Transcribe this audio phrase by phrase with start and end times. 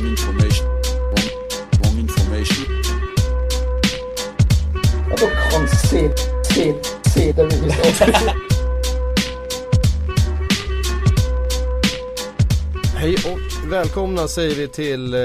[0.00, 0.66] Wrong information.
[0.66, 1.28] Wrong,
[1.82, 2.66] wrong information.
[5.10, 6.30] Vadå konstigt?
[12.96, 13.38] Hej och
[13.72, 15.20] välkomna säger vi till eh,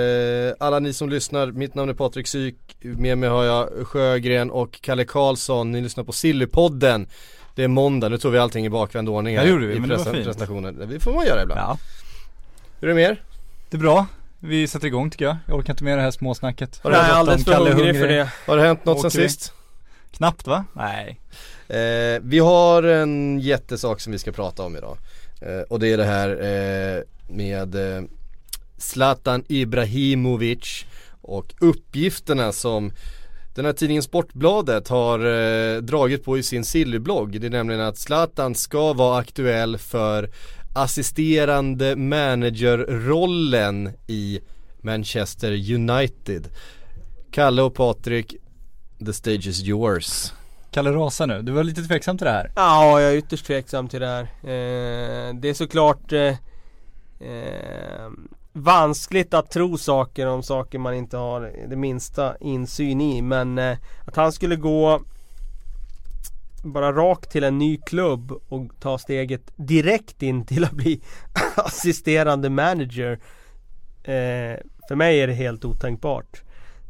[0.60, 1.48] alla ni som lyssnar.
[1.52, 2.56] Mitt namn är Patrik Syk.
[2.82, 5.72] Med mig har jag Sjögren och Kalle Karlsson.
[5.72, 7.08] Ni lyssnar på Sillypodden.
[7.56, 9.76] Det är måndag, nu tog vi allting i bakvänd ordning Ja, här det gjorde vi,
[9.76, 10.16] i men det var fint.
[10.26, 10.90] presentationen.
[10.90, 11.60] Det får man göra ibland.
[11.62, 11.78] Ja,
[12.80, 13.22] Hur är det med er?
[13.70, 14.06] det är bra.
[14.48, 15.38] Vi sätter igång tycker jag.
[15.48, 16.80] Jag orkar inte med det här småsnacket.
[16.84, 18.30] Har det något alldeles för hungrig för det.
[18.46, 19.30] Har det hänt något sen Åker vi?
[19.30, 19.54] sist?
[20.12, 20.66] Knappt va?
[20.74, 21.20] Nej.
[21.68, 24.98] Eh, vi har en jättesak som vi ska prata om idag.
[25.42, 27.02] Eh, och det är det här eh,
[27.36, 28.04] med eh,
[28.78, 30.86] Zlatan Ibrahimovic
[31.22, 32.92] och uppgifterna som
[33.56, 37.42] den här tidningen Sportbladet har eh, dragit på i sin Sillyblogg.
[37.42, 40.30] Det är nämligen att Zlatan ska vara aktuell för
[40.76, 44.40] assisterande managerrollen i
[44.82, 46.48] Manchester United.
[47.32, 48.36] Kalle och Patrik,
[49.06, 50.34] the stage is yours.
[50.72, 51.42] Kalle rasar nu.
[51.42, 52.52] Du var lite tveksam till det här.
[52.56, 54.22] Ja, jag är ytterst tveksam till det här.
[54.24, 56.36] Eh, det är såklart eh,
[57.20, 58.12] eh,
[58.54, 63.22] vanskligt att tro saker om saker man inte har det minsta insyn i.
[63.22, 65.02] Men eh, att han skulle gå
[66.66, 71.02] bara rakt till en ny klubb och ta steget direkt in till att bli
[71.56, 73.20] assisterande manager.
[74.04, 76.42] Eh, för mig är det helt otänkbart.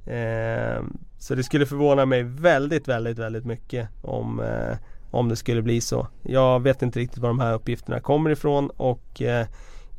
[0.05, 0.83] Eh,
[1.19, 4.77] så det skulle förvåna mig väldigt, väldigt, väldigt mycket om, eh,
[5.11, 6.07] om det skulle bli så.
[6.23, 9.47] Jag vet inte riktigt var de här uppgifterna kommer ifrån och eh,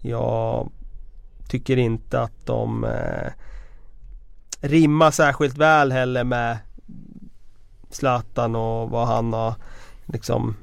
[0.03, 0.71] jag
[1.49, 3.33] tycker inte att de eh,
[4.61, 6.59] rimmar särskilt väl heller med
[7.91, 9.55] Zlatan och vad han har
[10.07, 10.57] liksom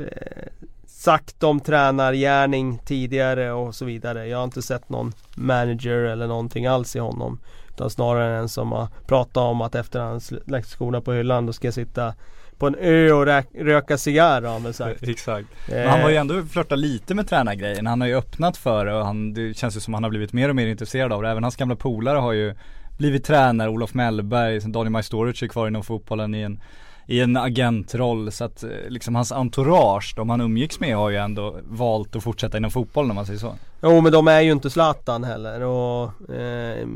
[0.00, 0.52] eh,
[0.86, 4.26] sagt om tränargärning tidigare och så vidare.
[4.26, 7.38] Jag har inte sett någon manager eller någonting alls i honom.
[7.74, 11.52] Utan snarare en som har pratat om att efter hans lagt skorna på hyllan då
[11.52, 12.14] ska jag sitta
[12.58, 15.02] på en ö och röka cigarr har han väl sagt.
[15.08, 15.48] Exakt.
[15.68, 17.86] Eh, Men han var ju ändå flörtat lite med tränargrejen.
[17.86, 20.32] Han har ju öppnat för det och han, det känns ju som han har blivit
[20.32, 21.30] mer och mer intresserad av det.
[21.30, 22.54] Även hans gamla polare har ju
[23.02, 23.70] blivit tränare.
[23.70, 26.60] Olof Mellberg, Daniel Majstorovic är kvar inom fotbollen i en
[27.06, 31.16] i en agentroll så att eh, liksom hans entourage, de han umgicks med har ju
[31.16, 33.54] ändå valt att fortsätta inom fotbollen om man säger så.
[33.82, 36.86] Jo men de är ju inte Zlatan heller och eh,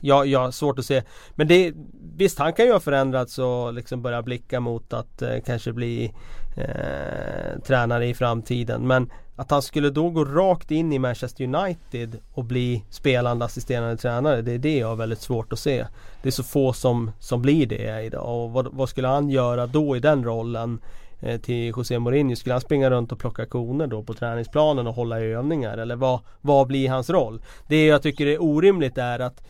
[0.00, 1.02] Ja, ja, svårt att se.
[1.34, 1.72] Men det,
[2.16, 6.14] visst han kan ju ha förändrats och liksom börja blicka mot att eh, kanske bli
[6.56, 8.86] eh, tränare i framtiden.
[8.86, 13.96] Men att han skulle då gå rakt in i Manchester United och bli spelande assisterande
[13.96, 14.42] tränare.
[14.42, 15.86] Det är det jag har väldigt svårt att se.
[16.22, 18.44] Det är så få som, som blir det idag.
[18.44, 20.80] Och vad, vad skulle han göra då i den rollen?
[21.20, 22.36] Eh, till José Mourinho?
[22.36, 25.78] Skulle han springa runt och plocka koner då på träningsplanen och hålla i övningar?
[25.78, 27.42] Eller vad, vad blir hans roll?
[27.68, 29.42] Det jag tycker är orimligt är att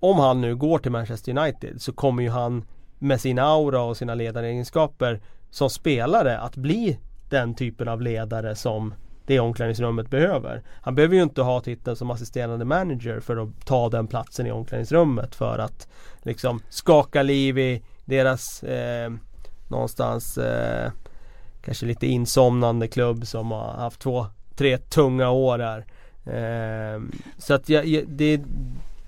[0.00, 2.64] om han nu går till Manchester United så kommer ju han
[2.98, 5.20] med sin aura och sina ledaregenskaper
[5.54, 6.98] som spelare att bli
[7.28, 8.94] den typen av ledare som
[9.26, 10.62] det omklädningsrummet behöver.
[10.82, 14.52] Han behöver ju inte ha titeln som assisterande manager för att ta den platsen i
[14.52, 15.88] omklädningsrummet för att
[16.22, 19.12] liksom skaka liv i deras eh,
[19.68, 20.92] någonstans eh,
[21.64, 24.26] kanske lite insomnande klubb som har haft två,
[24.56, 25.84] tre tunga år här.
[26.26, 27.02] Eh,
[27.38, 28.40] så att jag, jag, det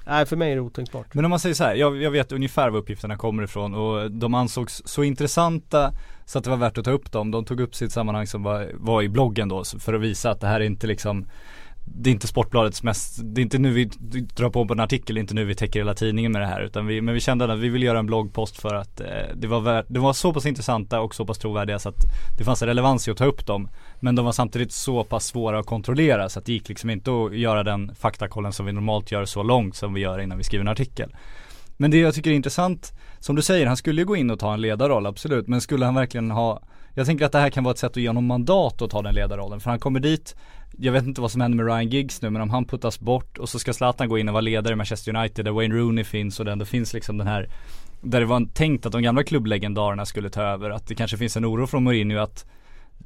[0.06, 1.15] Nej för mig är det otänkbart.
[1.15, 4.11] Men om man säger så här, jag, jag vet ungefär var uppgifterna kommer ifrån och
[4.11, 5.93] de ansågs så intressanta
[6.25, 7.31] så att det var värt att ta upp dem.
[7.31, 10.41] De tog upp sitt sammanhang som var, var i bloggen då för att visa att
[10.41, 11.27] det här är inte liksom
[11.95, 13.84] det är inte Sportbladets mest, det är inte nu vi
[14.36, 16.47] drar på på en artikel, det är inte nu vi täcker hela tidningen med det
[16.47, 19.07] här utan vi, men vi kände att vi vill göra en bloggpost för att eh,
[19.34, 22.04] det var värt, det var så pass intressanta och så pass trovärdiga så att
[22.39, 23.69] det fanns en relevans i att ta upp dem.
[24.01, 27.10] Men de var samtidigt så pass svåra att kontrollera så att det gick liksom inte
[27.10, 30.45] att göra den faktakollen som vi normalt gör så långt som vi gör innan vi
[30.45, 31.15] skriver en artikel.
[31.77, 34.39] Men det jag tycker är intressant, som du säger, han skulle ju gå in och
[34.39, 35.48] ta en ledarroll, absolut.
[35.48, 36.63] Men skulle han verkligen ha,
[36.95, 39.03] jag tänker att det här kan vara ett sätt att ge honom mandat att ta
[39.03, 39.60] den ledarrollen.
[39.60, 40.37] För han kommer dit,
[40.78, 43.39] jag vet inte vad som händer med Ryan Giggs nu, men om han puttas bort
[43.39, 46.04] och så ska Zlatan gå in och vara ledare i Manchester United där Wayne Rooney
[46.04, 47.48] finns och där det finns liksom den här
[48.01, 51.37] där det var tänkt att de gamla klubblegendarerna skulle ta över, att det kanske finns
[51.37, 52.47] en oro från Mourinho att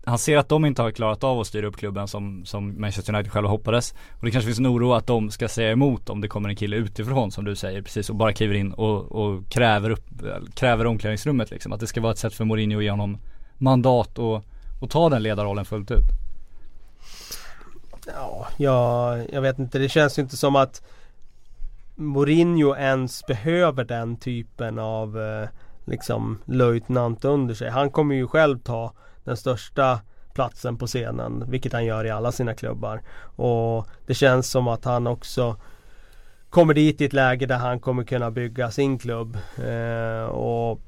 [0.05, 3.15] han ser att de inte har klarat av att styra upp klubben som, som Manchester
[3.15, 3.95] United själva hoppades.
[4.19, 6.57] Och det kanske finns en oro att de ska säga emot om det kommer en
[6.57, 10.05] kille utifrån som du säger precis och bara kliver in och, och kräver, upp,
[10.55, 11.73] kräver omklädningsrummet liksom.
[11.73, 13.19] Att det ska vara ett sätt för Mourinho att ge honom
[13.59, 14.45] mandat och,
[14.81, 16.05] och ta den ledarrollen fullt ut.
[18.07, 19.79] Ja, jag, jag vet inte.
[19.79, 20.83] Det känns ju inte som att
[21.95, 25.49] Mourinho ens behöver den typen av eh,
[25.85, 27.71] liksom löjtnant under sig.
[27.71, 28.93] Han kommer ju själv ta
[29.25, 30.01] den största
[30.35, 33.03] platsen på scenen, vilket han gör i alla sina klubbar.
[33.37, 35.57] Och det känns som att han också
[36.51, 39.39] kommer dit i ett läge där han kommer kunna bygga sin klubb.
[39.59, 40.81] Eh, och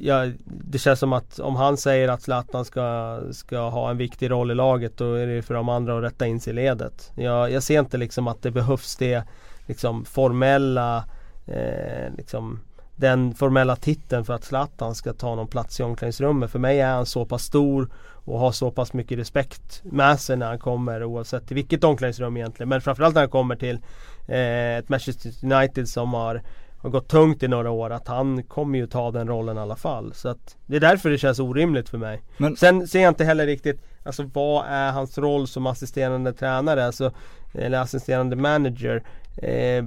[0.00, 4.30] ja, det känns som att om han säger att Zlatan ska, ska ha en viktig
[4.30, 7.12] roll i laget då är det för de andra att rätta in sig i ledet.
[7.14, 9.22] Jag, jag ser inte liksom att det behövs det
[9.66, 11.04] liksom formella
[11.46, 12.60] eh, liksom
[12.98, 16.50] den formella titeln för att Zlatan ska ta någon plats i omklädningsrummet.
[16.50, 17.88] För mig är han så pass stor
[18.24, 22.36] och har så pass mycket respekt med sig när han kommer oavsett till vilket omklädningsrum
[22.36, 22.68] egentligen.
[22.68, 23.78] Men framförallt när han kommer till
[24.26, 26.42] eh, ett Manchester United som har,
[26.78, 27.90] har gått tungt i några år.
[27.90, 30.12] Att han kommer ju ta den rollen i alla fall.
[30.14, 32.22] Så att det är därför det känns orimligt för mig.
[32.36, 36.86] Men- Sen ser jag inte heller riktigt Alltså vad är hans roll som assisterande tränare?
[36.86, 37.12] Alltså,
[37.54, 39.02] eller assisterande manager.
[39.36, 39.84] Eh,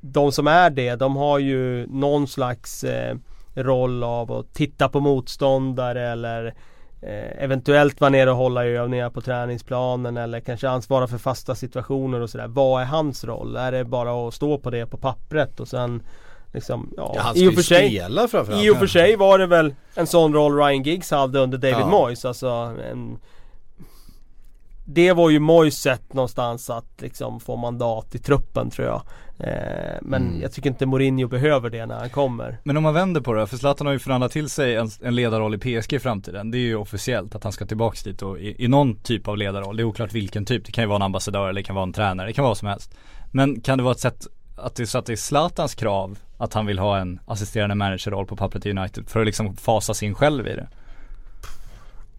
[0.00, 3.16] de som är det, de har ju någon slags eh,
[3.54, 6.46] roll av att titta på motståndare eller
[7.02, 11.54] eh, eventuellt vara nere och hålla i övningar på träningsplanen eller kanske ansvara för fasta
[11.54, 12.46] situationer och sådär.
[12.48, 13.56] Vad är hans roll?
[13.56, 16.02] Är det bara att stå på det på pappret och sen
[16.52, 18.64] liksom, ja, Ja, han i ska och ju för sig spela framförallt.
[18.64, 21.74] i och för sig var det väl en sån roll Ryan Giggs hade under David
[21.80, 21.86] Ja.
[21.90, 22.24] Moyes.
[22.24, 22.48] Alltså,
[22.90, 23.18] en,
[24.84, 29.02] det var ju Moyes sätt någonstans att liksom få mandat i truppen tror jag.
[29.40, 30.40] Eh, men Mm.
[30.40, 32.58] jag tycker inte Mourinho behöver det när han kommer.
[32.64, 35.14] Men om man vänder på det, för Zlatan har ju förhandlat till sig en, en
[35.14, 36.50] ledarroll i PSG i framtiden.
[36.50, 39.36] Det är ju officiellt att han ska tillbaks dit och i, i någon typ av
[39.38, 39.76] ledarroll.
[39.76, 40.64] Det är oklart vilken typ.
[40.66, 42.26] Det kan ju vara en ambassadör eller det kan vara en tränare.
[42.26, 42.94] Det kan vara vad som helst.
[43.32, 44.26] Men kan det vara ett sätt
[44.56, 48.26] att det så att det är Zlatans krav att han vill ha en assisterande managerroll
[48.26, 50.68] på pappret i United för att liksom fasa sig in själv i det?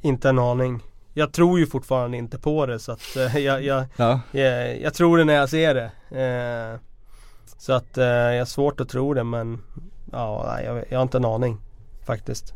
[0.01, 0.79] Inte en aning.
[1.13, 4.19] Jag tror ju fortfarande inte på det så att eh, jag, jag, Ja.
[4.31, 5.91] jag, jag tror det när jag ser det.
[6.73, 6.79] Eh,
[7.61, 9.61] så att eh, jag har svårt att tro det men
[10.11, 11.57] ja, jag, jag har inte en aning
[12.05, 12.53] faktiskt.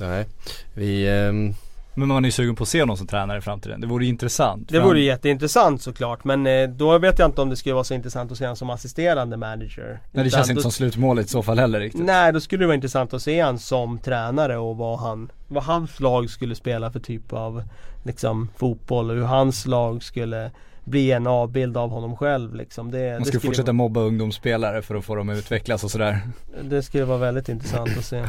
[0.00, 0.26] Nej,
[0.74, 1.08] vi...
[1.08, 1.54] ehm,
[1.94, 3.80] Men man är ju sugen på att se honom som tränare i framtiden.
[3.80, 4.68] Det vore ju intressant.
[4.68, 7.84] Det vore han- jätteintressant såklart men eh, då vet jag inte om det skulle vara
[7.84, 10.00] så intressant att se honom som assisterande manager.
[10.12, 12.04] Nej det Utan känns då- inte som slutmålet i så fall heller riktigt.
[12.04, 15.64] Nej då skulle det vara intressant att se honom som tränare och vad han Vad
[15.64, 17.62] hans lag skulle spela för typ av
[18.04, 20.50] Liksom fotboll och hur hans lag skulle
[20.84, 25.04] Bli en avbild av honom själv liksom det, Man skulle, fortsätta mobba ungdomsspelare för att
[25.04, 26.20] få dem att utvecklas och sådär.
[26.62, 28.24] det skulle vara väldigt intressant att se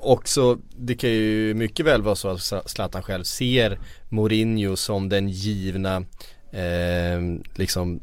[0.00, 3.78] Också, det kan ju mycket väl vara så att Zlatan själv ser
[4.08, 5.96] Mourinho som den givna
[6.50, 7.20] eh,
[7.54, 8.00] liksom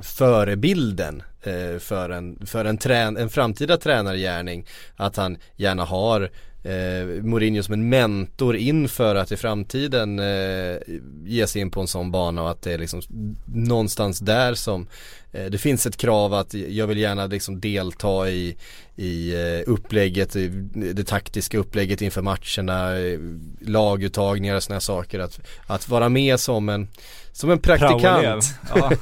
[0.00, 4.66] förebilden eh, för en, för en, trän, en framtida tränargärning.
[4.96, 6.30] Att han gärna har
[6.62, 10.76] eh, Mourinho som en mentor inför att i framtiden eh,
[11.24, 13.02] ge sig in på en sån bana och att det är liksom
[13.46, 14.86] någonstans där som
[15.32, 18.56] eh, det finns ett krav att jag vill gärna liksom delta i,
[18.96, 20.48] i eh, upplägget, i
[20.94, 23.18] det taktiska upplägget inför matcherna, eh,
[23.60, 25.18] laguttagningar och sådana saker.
[25.18, 26.88] Att, att vara med som en,
[27.32, 28.92] som en praktikant Ja.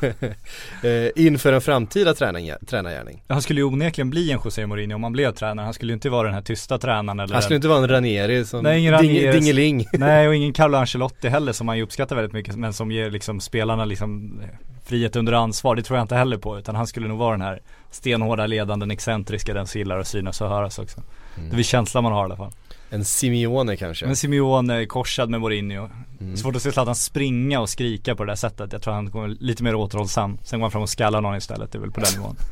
[0.89, 3.23] eh, inför en framtida träning, tränargärning.
[3.29, 5.65] Han skulle ju onekligen bli en José Mourinho om han blev tränare.
[5.65, 7.89] Han skulle ju inte vara den här tysta tränaren eller Han skulle inte vara en
[7.89, 9.39] Ranieri som Nej, ingen ding, Ranieri.
[9.41, 9.87] dingeling.
[9.93, 13.11] Nej och ingen Carlo Ancelotti heller som man ju uppskattar väldigt mycket men som ger
[13.11, 14.49] liksom spelarna liksom eh,
[14.85, 15.77] frihet under ansvar.
[15.77, 17.61] Det tror jag inte heller på utan han skulle nog vara den här
[17.91, 21.03] stenhårda ledande, den excentriska, den som gillar att synas och höras också.
[21.37, 22.53] Det är väl känslan man har i alla fall.
[22.93, 24.07] En Simeone kanske.
[24.07, 25.89] Men Simeone korsad med Mourinho.
[26.21, 26.37] Mm.
[26.37, 28.73] Svårt att se Zlatan springa och skrika på det där sättet.
[28.73, 30.39] Jag tror han kommer lite mer återhållsam.
[30.45, 31.73] Sen går han fram och skallar någon istället.
[31.73, 32.37] Det är väl på den nivån.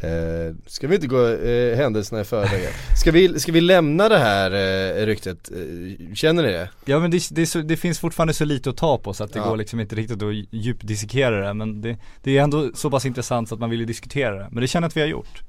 [0.00, 2.68] Eh, ska vi inte gå eh, händelserna i förväg?
[3.00, 4.50] Ska vi, ska vi lämna det här
[5.00, 5.50] eh, ryktet?
[5.50, 6.68] Eh, känner ni det?
[6.84, 9.32] Ja men det, det, så, det finns fortfarande så lite att ta på så att
[9.32, 9.48] det Ja.
[9.48, 11.54] går liksom inte riktigt att djupdissekera det.
[11.54, 14.48] Men det, det är ändå så pass intressant så att man vill ju diskutera det.
[14.50, 15.42] Men det känner jag att vi har gjort.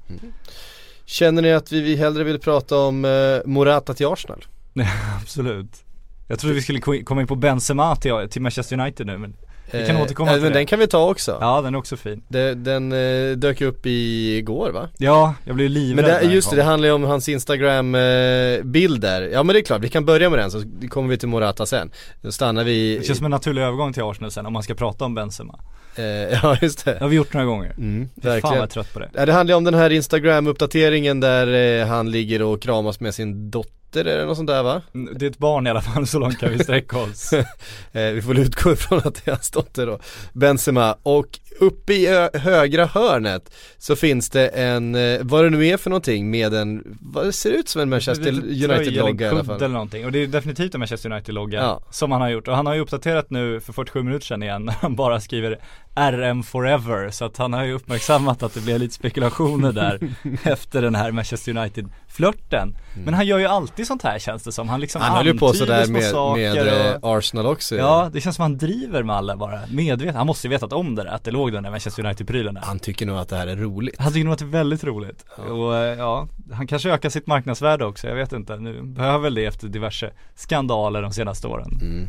[1.10, 3.10] Känner ni att vi, vi hellre vill prata om eh,
[3.44, 4.44] Morata till Arsenal?
[5.20, 5.84] Absolut.
[6.28, 9.36] Jag trodde vi skulle komma in på Benzema till, till Manchester United nu men
[9.72, 10.58] vi kan Eh, återkomma eh, till men det.
[10.58, 11.38] den kan vi ta också.
[11.40, 12.22] Ja den är också fin.
[12.28, 14.88] Det, den eh, dök upp igår va?
[14.98, 17.94] Ja, jag blev livrädd Men det, den just det, det handlar ju om hans instagram
[17.94, 21.18] eh, bilder Ja men det är klart, vi kan börja med den så kommer vi
[21.18, 21.90] till Morata sen
[22.22, 24.74] Då stannar vi Det känns som en naturlig övergång till Arsenal sen om man ska
[24.74, 25.58] prata om Benzema.
[25.96, 26.04] eh,
[26.42, 27.70] Ja just Det det har vi gjort några gånger.
[27.78, 29.26] mm, Fy Fan vad jag Verkligen är trött på det.
[29.26, 33.79] Det handlar om den här instagram-uppdateringen där eh, han ligger och kramas med sin dotter
[33.96, 34.82] är det något sånt där va?
[35.16, 37.32] Det är ett barn i alla fall, så långt kan vi sträcka oss.
[37.92, 39.98] eh, vi får utgå ifrån att det är hans dotter då,
[40.32, 40.96] Benzema.
[41.02, 45.90] Och uppe i högra hörnet så finns det en, eh, vad det nu är för
[45.90, 49.56] någonting med en, vad det ser ut som en Manchester United-logga i alla fall.
[49.56, 50.04] eller någonting.
[50.06, 51.82] Och det är definitivt en Manchester United-logga Ja.
[51.90, 52.48] som han har gjort.
[52.48, 55.58] Och han har ju uppdaterat nu för 47 minuter sedan igen när han bara skriver
[55.96, 57.10] RM forever.
[57.10, 60.00] Så att han har ju uppmärksammat att det blev lite spekulationer där
[60.42, 61.52] efter den här Manchester
[62.10, 62.76] United-flörten.
[63.04, 64.68] Men han gör ju alltid sånt här känns det som.
[64.68, 66.38] Han liksom Han höll ju på sådär med, med och...
[66.38, 67.76] eh, Arsenal också.
[67.76, 70.14] Ja, det känns som han driver med alla bara, medvetet.
[70.14, 72.62] Han måste ju vetat om det där, att det låg den där Manchester United-prylen där.
[72.62, 73.94] Han tycker nog att det här är roligt.
[73.98, 75.24] Han tycker nog att det är väldigt roligt.
[75.36, 78.56] Och eh, ja, han kanske ökar sitt marknadsvärde också, jag vet inte.
[78.56, 81.78] Nu behöver väl det efter diverse skandaler de senaste åren.
[81.82, 82.08] Mm.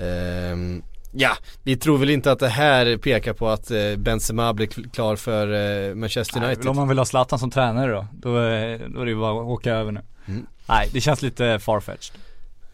[0.00, 0.82] Ehm,
[1.16, 4.90] ja, vi tror väl inte att det här pekar på att eh, Benzema blir kl-
[4.90, 5.46] klar för
[5.88, 6.64] eh, Manchester Nej, United.
[6.64, 9.16] men om man vill ha Zlatan som tränare då, då, eh, då är det ju
[9.18, 10.00] bara att åka över nu.
[10.26, 10.46] Mm.
[10.68, 12.16] Nej, det känns lite farfetched.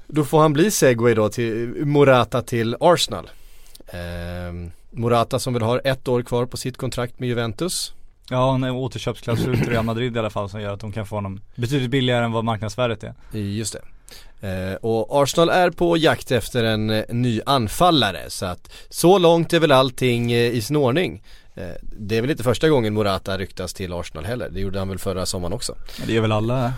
[0.07, 3.31] Då får han bli segway då till Morata till Arsenal.
[3.93, 7.95] Ehm, Morata som väl har ett år kvar på sitt kontrakt med Juventus.
[8.31, 11.15] Ja, en återköpsklausul till Real Madrid i alla fall som gör att de kan få
[11.17, 13.15] honom betydligt billigare än vad marknadsvärdet är.
[13.39, 13.81] Just det.
[14.41, 19.53] Eh, och Arsenal är på jakt efter en, eh, ny anfallare så att så långt
[19.53, 21.23] är väl allting eh, i sin ordning.
[21.81, 24.51] Det är väl inte första gången Morata ryktas till Arsenal heller.
[24.51, 25.75] Det gjorde han väl förra sommaren också.
[25.99, 26.73] Men det gör väl alla, eh,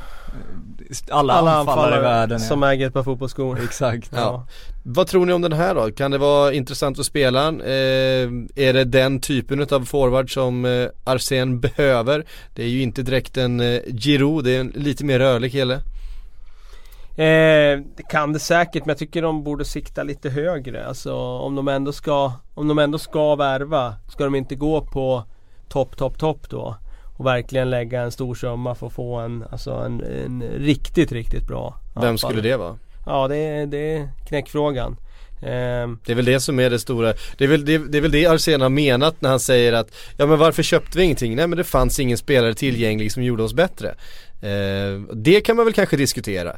[1.10, 2.40] alla, anfallare, i världen.
[2.42, 2.48] ja.
[2.48, 3.60] som äger ett par fotbollsskor.
[3.64, 4.10] Exakt.
[4.14, 4.46] Ja.
[4.82, 5.90] Vad tror ni om den här då?
[5.90, 7.48] Kan det vara intressant att spela?
[7.48, 12.24] Eh, är det den typen av forward som eh, Arsen behöver?
[12.54, 15.80] Det är ju inte direkt en eh, Giroud, det är en lite mer rörlig kille.
[17.16, 20.86] Eh, det kan det säkert men jag tycker de borde sikta lite högre.
[20.86, 25.24] Alltså om de ändå ska, om de ändå ska värva ska de inte gå på
[25.68, 26.76] topp, topp, topp då.
[27.16, 31.46] Och verkligen lägga en stor summa för att få en, alltså en, en riktigt, riktigt
[31.46, 32.18] bra Vem anfall.
[32.18, 32.76] skulle det vara?
[33.06, 34.96] Ja det det är knäckfrågan.
[35.42, 38.02] Ehm, Det är väl det som är det stora, det är väl det, det, är
[38.02, 41.36] väl det Arsen har menat när han säger att Ja men varför köpte vi ingenting?
[41.36, 43.94] Nej men det fanns ingen spelare tillgänglig som gjorde oss bättre
[45.12, 46.56] Det kan man väl kanske diskutera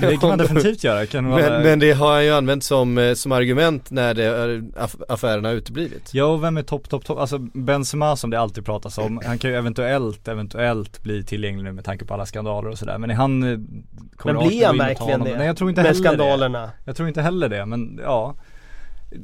[0.00, 1.06] Det kan man definitivt göra.
[1.06, 4.24] Kan vara, men, men det har han ju använt som, eh, som argument när det,
[4.24, 7.18] är- aff, affärerna har uteblivit Ja och vem är topp, topp, topp?
[7.18, 11.72] Alltså Benzema som det alltid pratas om, han kan ju eventuellt, eventuellt bli tillgänglig nu
[11.72, 12.98] med tanke på alla skandaler och sådär.
[12.98, 13.58] Men är han eh,
[14.16, 15.36] kommer men blir han verkligen det?
[15.38, 16.08] Nej jag tror inte Med heller det.
[16.08, 16.70] skandalerna.
[16.84, 18.34] Jag tror inte heller det, men ja.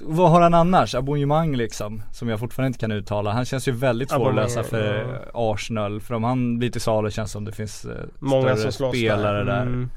[0.03, 0.95] Vad har han annars?
[0.95, 3.33] Abonnemang liksom, som jag fortfarande inte kan uttala.
[3.33, 6.01] Han känns ju väldigt svår att lösa för Abonnemang, Arsenal.
[6.01, 9.63] För om han blir till salu känns som det finns eh, Många större spelare där.
[9.63, 9.91] Mm.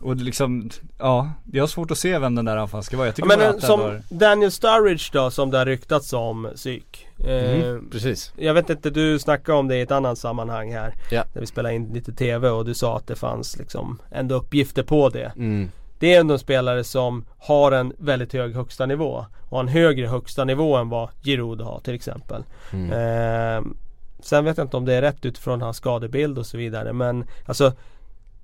[0.00, 3.06] Och det liksom, ja, jag har svårt att se vem den där anfallaren ska vara.
[3.06, 4.02] Jag Ja, tycker men att det som var...
[4.10, 7.06] Daniel Sturridge då som det har ryktats om psyk.
[7.18, 10.94] Eh, Mhm, Precis Jag vet inte, du snackade om det i ett annat sammanhang här.
[11.10, 11.24] Ja.
[11.34, 14.82] När vi spelade in lite TV och du sa att det fanns liksom ändå uppgifter
[14.82, 15.32] på det.
[15.36, 15.68] mm.
[16.04, 19.26] Det är ändå en spelare som har en väldigt hög högsta nivå.
[19.48, 22.44] Och en högre högsta nivå än vad Giroud har till exempel.
[22.72, 22.90] Mm.
[22.92, 23.64] Eh,
[24.20, 27.24] sen vet jag inte om det är rätt utifrån hans skadebild och så vidare men
[27.46, 27.72] alltså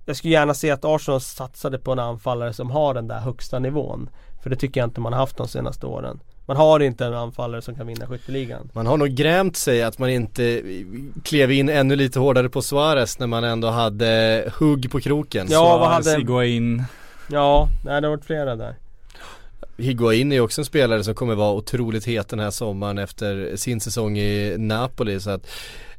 [0.06, 3.58] Jag skulle gärna se att Arsenal satsade på en anfallare som har den där högsta
[3.58, 4.08] nivån.
[4.42, 6.20] För det tycker jag inte man har haft de senaste åren.
[6.46, 8.70] Man har inte en anfallare som kan vinna skytteligan.
[8.72, 10.62] Man har nog grämt sig att man inte
[11.24, 15.78] klev in ännu lite hårdare på Suarez när man ändå hade hugg på kroken Ja,
[15.78, 16.84] vad Suarez, hade- Higuain.
[17.30, 18.74] Ja, nej det har varit flera där.
[19.76, 23.80] Higuain är också en spelare som kommer vara otroligt het den här sommaren efter sin
[23.80, 25.46] säsong i Napoli så att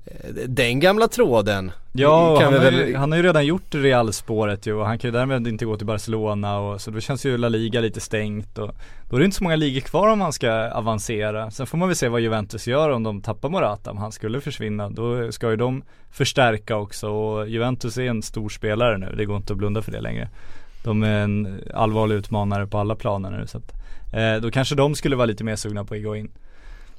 [0.05, 3.45] eh, den gamla tråden Ja, kan han vi har, väl- ju, han har ju redan
[3.45, 6.99] gjort Real-spåret ju och han kan ju därmed inte gå till Barcelona och så då
[6.99, 8.71] känns ju La Liga lite stängt och
[9.09, 11.51] då är det inte så många ligor kvar om man ska avancera.
[11.51, 14.41] Sen får man väl se vad Juventus gör om de tappar Morata, om han skulle
[14.41, 14.89] försvinna.
[14.89, 19.37] Då ska ju de förstärka också och Juventus är en stor spelare nu, det går
[19.37, 20.29] inte att blunda för det längre.
[20.83, 23.73] De är en allvarlig utmanare på alla planer nu så att,
[24.13, 26.31] eh, då kanske de skulle vara lite mer sugna på att gå in.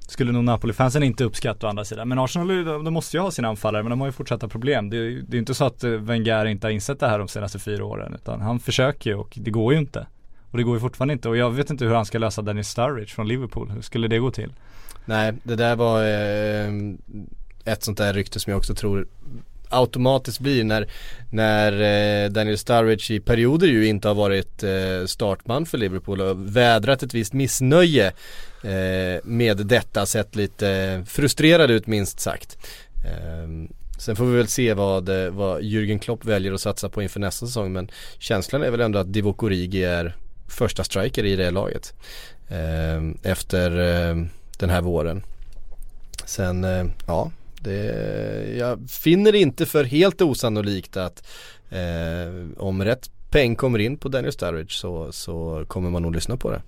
[0.09, 2.09] Skulle nog Napoli-fansen inte uppskatta å andra sidan.
[2.09, 4.91] Men Arsenal, de, måste ju ha sina anfallare men de har ju fortsatta problem.
[4.91, 7.09] Det, är ju- det är ju inte så att eh, Wenger inte har insett det
[7.09, 8.15] här de senaste fyra åren.
[8.15, 10.07] Utan han försöker ju och det går ju inte.
[10.51, 11.29] Och det går ju fortfarande inte.
[11.29, 13.71] Och jag vet inte hur han ska lösa Dennis Sturridge från Liverpool.
[13.71, 14.53] Hur skulle det gå till?
[15.05, 16.73] Nej, det där var eh,
[17.73, 19.07] ett sånt där rykte som jag också tror
[19.73, 20.89] automatiskt blir när,
[21.31, 26.57] när eh, Daniel Sturridge i perioder ju inte har varit eh, startman för Liverpool och
[26.57, 28.07] vädrat ett visst missnöje
[28.63, 32.59] eh, med detta, sett lite frustrerad ut minst sagt.
[33.05, 37.03] Eh, sen får vi väl se vad, eh, vad Jürgen Klopp väljer att satsa på
[37.03, 40.17] inför nästa säsong men känslan är väl ändå att Divock Origi är
[40.49, 41.95] första striker i det laget
[42.49, 44.17] eh, efter eh,
[44.59, 45.23] den här våren.
[46.25, 47.31] Sen, eh, ja,
[47.63, 51.27] det, jag finner det inte för helt osannolikt att
[51.71, 56.37] eh, om rätt peng kommer in på Daniel Sturridge så, så kommer man nog lyssna
[56.37, 56.63] på det.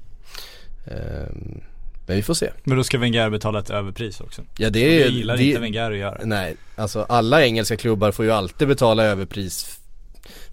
[0.86, 1.60] Ehm,
[2.06, 2.50] men vi får se.
[2.64, 4.42] Men då ska Wenger betala ett överpris också.
[4.58, 6.20] Ja det är gillar det, inte Wenger att göra.
[6.24, 9.80] Nej, alltså alla engelska klubbar får ju alltid betala överpris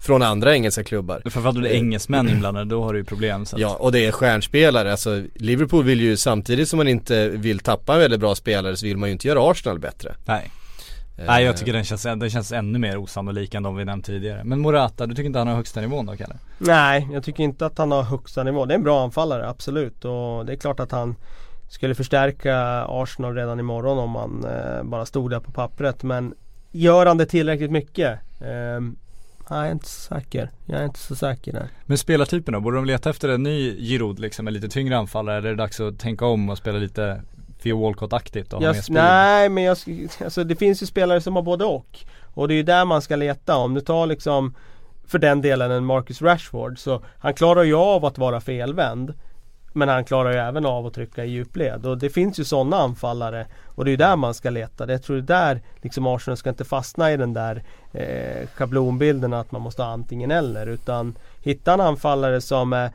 [0.02, 1.22] från andra engelska klubbar.
[1.24, 3.92] Framförallt om det är engelsmän inblandade, då har du ju problem så att, Ja, och
[3.92, 4.90] det är stjärnspelare.
[4.90, 8.86] Alltså Liverpool vill ju samtidigt som man inte vill tappa en väldigt bra spelare så
[8.86, 10.14] vill man ju inte göra Arsenal bättre.
[10.24, 10.50] Nej.
[11.18, 14.06] Eh, Nej jag tycker den känns, den känns ännu mer osannolik än de vi nämnt
[14.06, 14.44] tidigare.
[14.44, 16.34] Men Morata, du tycker inte han har högsta nivån då Kalle?
[16.58, 18.64] Nej, jag tycker inte att han har högsta nivå.
[18.64, 20.04] Det är en bra anfallare, absolut.
[20.04, 21.16] Och det är klart att han
[21.70, 26.02] skulle förstärka Arsenal redan imorgon om han eh, bara stod där på pappret.
[26.02, 26.34] Men
[26.72, 28.18] gör han det tillräckligt mycket?
[28.40, 28.80] Nej,
[29.48, 30.50] jag är inte så säker.
[30.66, 31.68] Jag är inte så säker där.
[31.86, 32.60] Men spelartypen då?
[32.60, 35.36] Borde de leta efter en ny Giroud liksom, en lite tyngre anfallare?
[35.36, 37.22] Eller är det dags att tänka om och spela lite
[37.62, 39.76] Theo Walcott-aktigt och Jag, nej, men jag,
[40.24, 41.98] alltså, det finns ju spelare som har både och.
[42.34, 43.56] Och det är ju där man ska leta.
[43.56, 44.54] Om du tar liksom
[45.06, 49.14] för den delen en Marcus Rashford så han klarar ju av att vara felvänd.
[49.72, 52.76] Men han klarar ju även av att trycka i djupled och det finns ju sådana
[52.76, 54.92] anfallare och det är ju där man ska leta.
[54.92, 57.62] Jag tror det är där liksom Arsenal ska inte fastna i den där
[57.92, 62.90] eh, schablonbilden att man måste ha antingen eller utan hitta en anfallare som är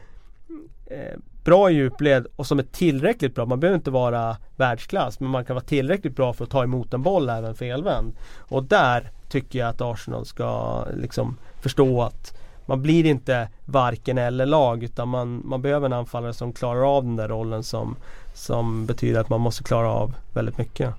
[0.85, 3.45] eh, bra i djupled och som är tillräckligt bra.
[3.45, 6.93] Man behöver inte vara världsklass men man kan vara tillräckligt bra för att ta emot
[6.93, 8.13] en boll även felvänd.
[8.37, 14.45] Och där tycker jag att Arsenal ska liksom förstå att man blir inte varken eller
[14.45, 17.95] lag utan man, man behöver en anfallare som klarar av den där rollen som,
[18.33, 20.93] som betyder att man måste klara av väldigt mycket.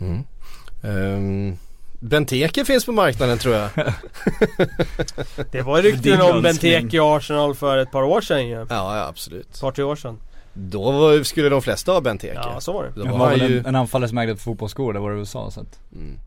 [0.00, 0.24] Mm.
[0.82, 1.56] Um,
[2.00, 3.70] Benteke finns på marknaden tror jag.
[5.50, 6.42] Det var ju rykten om.
[6.42, 8.62] Benteke i Arsenal för ett par år sedan ju.
[8.62, 9.60] Ett Ja, ja absolut.
[9.60, 10.18] par tre år sedan.
[10.54, 12.34] Då var, skulle de flesta ha Benteke.
[12.34, 12.90] Ja så var det.
[12.94, 13.58] Då Det var ju...
[13.58, 15.78] en, en anfallare som ägde fotbollsskor, det var det USA så att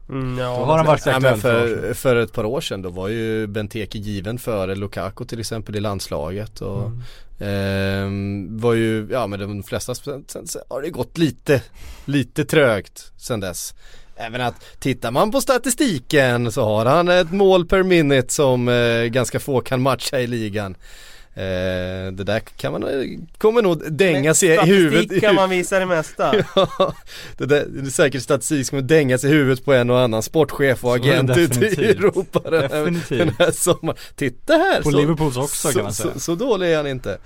[0.10, 3.08] Mm, ja, Då har han varit aktuell för för, ett par år sedan då var
[3.08, 6.92] ju Benteke given före Lukaku till exempel i landslaget och
[7.40, 11.62] ehm, var ju, ja men de flesta, sen, sen, sen har det gått lite,
[12.06, 13.74] lite trögt sen dess.
[14.16, 19.04] Även att tittar man på statistiken så har han ett mål per minute som eh,
[19.04, 20.76] ganska få kan matcha i ligan.
[21.38, 22.84] Eh, det där kan man,
[23.38, 25.00] kommer nog dänga sig i huvudet.
[25.00, 26.36] Statistik kan man visa det mesta.
[26.56, 26.94] Ja,
[27.38, 30.24] det, där, det är säkert statistik som kommer dängas i huvudet på en och annan
[30.24, 31.86] sportchef och agent ute i.
[31.86, 33.20] Europa den här, Definitivt.
[33.20, 33.98] den här sommaren.
[34.16, 34.82] Titta här!
[34.82, 36.14] På så, Liverpools också så, kan man säga.
[36.14, 37.18] Så, så dålig är han inte.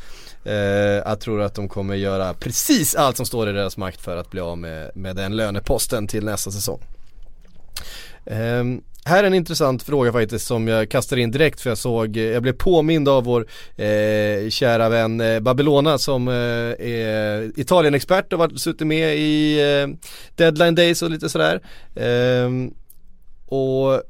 [0.44, 4.18] Eh, jag tror att de kommer göra precis allt som står i deras makt för
[4.18, 6.80] att bli av med, med den löneposten till nästa säsong.
[8.26, 12.18] Ehm, här är en intressant fråga faktiskt som jag kastar in direkt för jag såg,
[12.18, 18.34] eh, jag blev påmind av vår eh, kära vän eh, Babylona som eh, är Italienexpert
[18.34, 19.88] och varit suttit med i eh,
[20.36, 21.62] Deadline Days och lite sådär.
[21.96, 22.74] Ehm,
[23.46, 24.04] och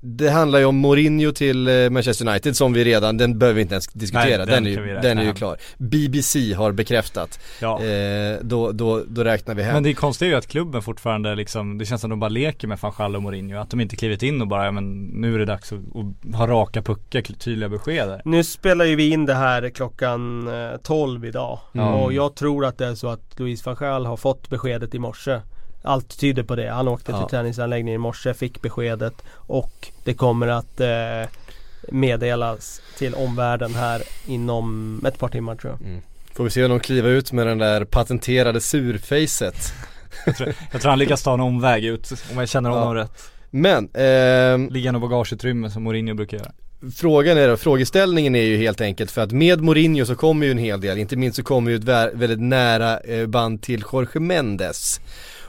[0.00, 3.62] det handlar ju om Mourinho till eh, Manchester United som vi redan, den behöver vi
[3.62, 5.56] inte ens diskutera, Nej, den, den är ju, den är ju klar.
[5.78, 7.82] BBC har bekräftat, Ja.
[7.82, 9.74] eh, då, då, då räknar vi hem.
[9.74, 12.68] Men det är konstigt ju att klubben fortfarande liksom, det känns som de bara leker
[12.68, 13.58] med van Gaal och Mourinho.
[13.60, 16.34] Att de inte klivit in och bara, ja men nu är det dags att, att
[16.34, 18.22] ha raka puckar, tydliga besked där.
[18.24, 21.58] Nu spelar ju vi in det här klockan eh, 12 idag.
[21.74, 21.86] Mm.
[21.86, 24.98] Och jag tror att det är så att Louise van Gaal har fått beskedet i
[24.98, 25.40] morse.
[25.82, 26.70] Allt tyder på det.
[26.70, 27.18] Han åkte Ja.
[27.20, 31.28] till träningsanläggningen i morse, fick beskedet och det kommer att eh,
[31.92, 36.00] meddelas till omvärlden här inom ett par timmar tror jag.
[36.34, 39.72] Får vi se om de kliver ut med den där patenterade surfacet.
[40.72, 43.02] Jag tror han lyckas ta en omväg ut, om jag känner honom Ja.
[43.02, 43.22] rätt.
[43.50, 46.52] Men, ehm, Liggande bagageutrymme som Mourinho brukar göra.
[46.96, 50.52] Frågan är då, frågeställningen är ju helt enkelt för att med Mourinho så kommer ju
[50.52, 53.84] en hel del, inte minst så kommer ju ett vä- väldigt nära eh, band till
[53.92, 55.00] Jorge Mendes.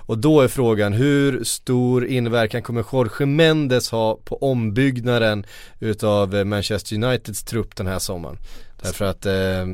[0.09, 5.45] Och då är frågan hur stor inverkan kommer Jorge Mendes ha på ombyggnaden
[5.79, 8.37] utav eh, Manchester Uniteds trupp den här sommaren?
[8.83, 9.65] Därför att eh,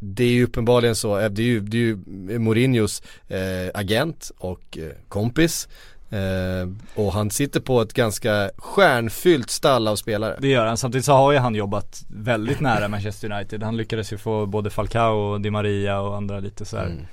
[0.00, 1.96] det är ju uppenbarligen så, eh, det är ju, det är ju
[2.38, 5.68] Mourinhos eh, agent och eh, kompis
[6.10, 10.36] eh, och han sitter på ett ganska stjärnfyllt stall av spelare.
[10.40, 13.62] Det gör han, samtidigt så har ju han jobbat väldigt nära Manchester United.
[13.62, 17.06] Han lyckades ju få både Falcao och Di Maria och andra lite sådär Mm.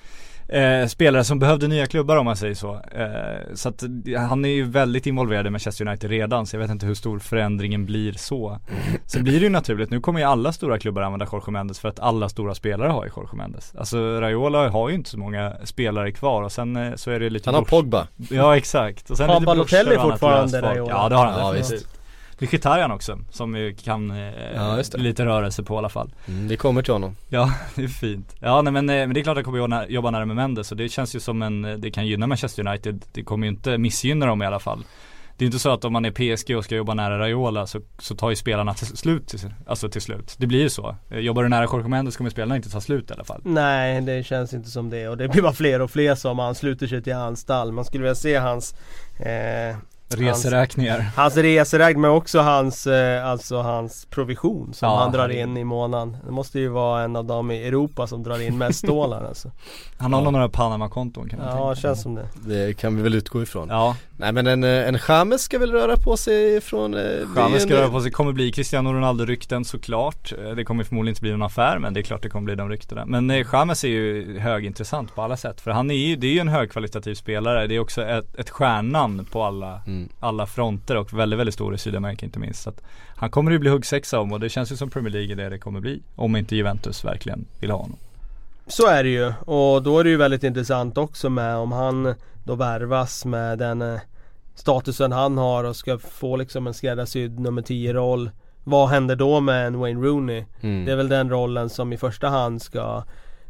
[0.50, 2.74] Eh, Spelare som behövde nya klubbar om man säger så.
[2.74, 3.84] Eh, så att
[4.30, 7.20] han är ju väldigt involverad i Manchester United redan så jag vet inte hur stor
[7.20, 8.60] förändringen blir så.
[9.06, 11.90] Sen blir det ju naturligt, nu kommer ju alla stora klubbar använda Jorge Mendes för
[11.90, 13.76] att alla stora spelare har ju Jorge Mendes.
[13.76, 17.30] Alltså Raiola har ju inte så många spelare kvar och sen eh, så är det
[17.30, 18.08] lite Han har Pogba.
[18.30, 19.10] Ja exakt.
[19.10, 20.62] Och sen Har Balotelli fortfarande.
[20.62, 20.92] Raiola?
[20.92, 21.99] Ja det har han Ja, definitivt.
[22.40, 24.98] Mkhitaryan också, som ju kan eh, Ja, just det.
[24.98, 26.12] lite rörelse på i alla fall.
[26.28, 27.16] Mm, det kommer till honom.
[27.30, 28.36] Ja, det är fint.
[28.40, 30.26] Ja nej, men, eh, men det är klart att han kommer jobba, nä- jobba nära
[30.26, 33.06] med Mendes och det känns ju som en, eh, det kan gynna Manchester United.
[33.12, 34.86] Det kommer ju inte missgynna dem i alla fall.
[35.38, 37.82] Det är inte så att om man är PSG och ska jobba nära Raiola så,
[38.00, 40.36] så tar ju spelarna till slut, till, alltså till slut.
[40.38, 40.96] Det blir ju så.
[41.10, 43.42] Eh, Jobbar du nära Jorge Mendes kommer spelarna inte ta slut i alla fall.
[43.44, 46.88] Nej, det känns inte som det och det blir bara fler och fler som ansluter
[46.88, 47.72] sig till hans stall.
[47.72, 48.76] Man skulle vilja se hans
[49.20, 49.76] eh,
[50.18, 51.00] Reseräkningar.
[51.00, 55.58] Hans, hans reseräkning men också hans, eh, alltså hans provision som Ja, han drar in
[55.58, 56.18] i månaden.
[56.26, 59.52] Det måste ju vara en av dem i Europa som drar in mest stålar alltså.
[59.98, 61.70] Han har nog några Panama-konton kan man Ja, tänka.
[61.70, 62.28] det känns som det.
[62.46, 63.68] Det kan vi väl utgå ifrån.
[63.70, 67.02] Ja, Nej men en, eh, en James ska väl röra på sig från eh,
[67.38, 70.34] James ska en- röra på sig, kommer bli Cristiano Ronaldo-rykten såklart.
[70.56, 72.70] Det kommer förmodligen inte bli någon affär men det är klart det kommer bli de
[72.70, 73.06] ryktena.
[73.06, 75.62] Men James är ju högintressant på alla sätt.
[75.62, 77.68] För han är ju, det är ju en högkvalitativ spelare.
[77.68, 79.99] Det är också ett, ett stjärnnamn på alla, Mm.
[80.20, 82.62] Alla fronter och väldigt, väldigt stor i Sydamerika inte minst.
[82.62, 82.82] Så att
[83.16, 85.50] han kommer ju bli huggsexa om och det känns ju som Premier League är det
[85.50, 86.02] det kommer bli.
[86.16, 87.98] Om inte Juventus verkligen vill ha honom.
[88.68, 92.16] Så är det ju och då är det ju väldigt intressant också med om han
[92.44, 94.00] då värvas med den eh,
[94.56, 98.30] statusen han har och ska få liksom en skräddarsydd nummer 10 roll.
[98.64, 100.46] Vad händer då med en Wayne Rooney?
[100.62, 100.86] Mm.
[100.86, 103.04] Det är väl den rollen som i första hand ska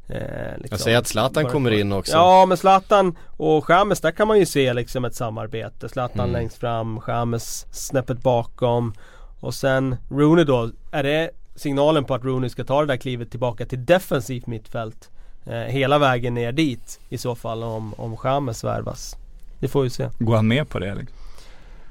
[0.09, 0.17] eh,
[0.57, 2.11] liksom Jag säger att Zlatan kommer in också.
[2.11, 5.89] Ja men Zlatan och Chamez där kan man ju se liksom ett samarbete.
[5.89, 6.31] Zlatan Mm.
[6.31, 8.93] längst fram, Chamez snäppet bakom.
[9.39, 10.69] Och sen Rooney då.
[10.91, 15.09] Är det signalen på att Rooney ska ta det där klivet tillbaka till defensivt mittfält?
[15.45, 19.15] Eh, hela vägen ner dit i så fall om, om Chamez värvas.
[19.59, 20.09] Det får vi se.
[20.19, 20.95] Går han med på det?
[20.95, 21.17] Liksom?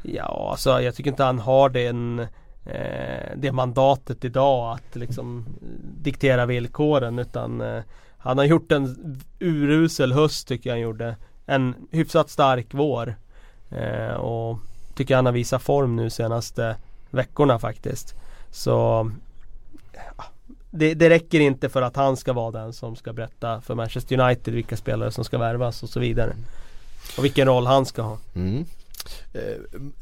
[0.02, 2.18] Ja, alltså jag tycker inte han har den
[2.66, 5.46] eh, det mandatet idag att liksom
[6.02, 7.82] diktera villkoren utan eh,
[8.18, 11.16] han har gjort en urusel höst tycker jag han gjorde.
[11.46, 13.16] En hyfsat stark vår.
[13.70, 14.58] Eh, och
[14.94, 16.76] tycker han har visat form nu senaste
[17.10, 18.14] veckorna faktiskt.
[18.50, 19.10] Så
[20.70, 24.20] det, det räcker inte för att han ska vara den som ska berätta för Manchester
[24.20, 26.32] United vilka spelare som ska värvas och så vidare.
[27.18, 28.18] Och vilken roll han ska ha.
[28.34, 28.64] Mm.
[29.34, 29.40] Eh,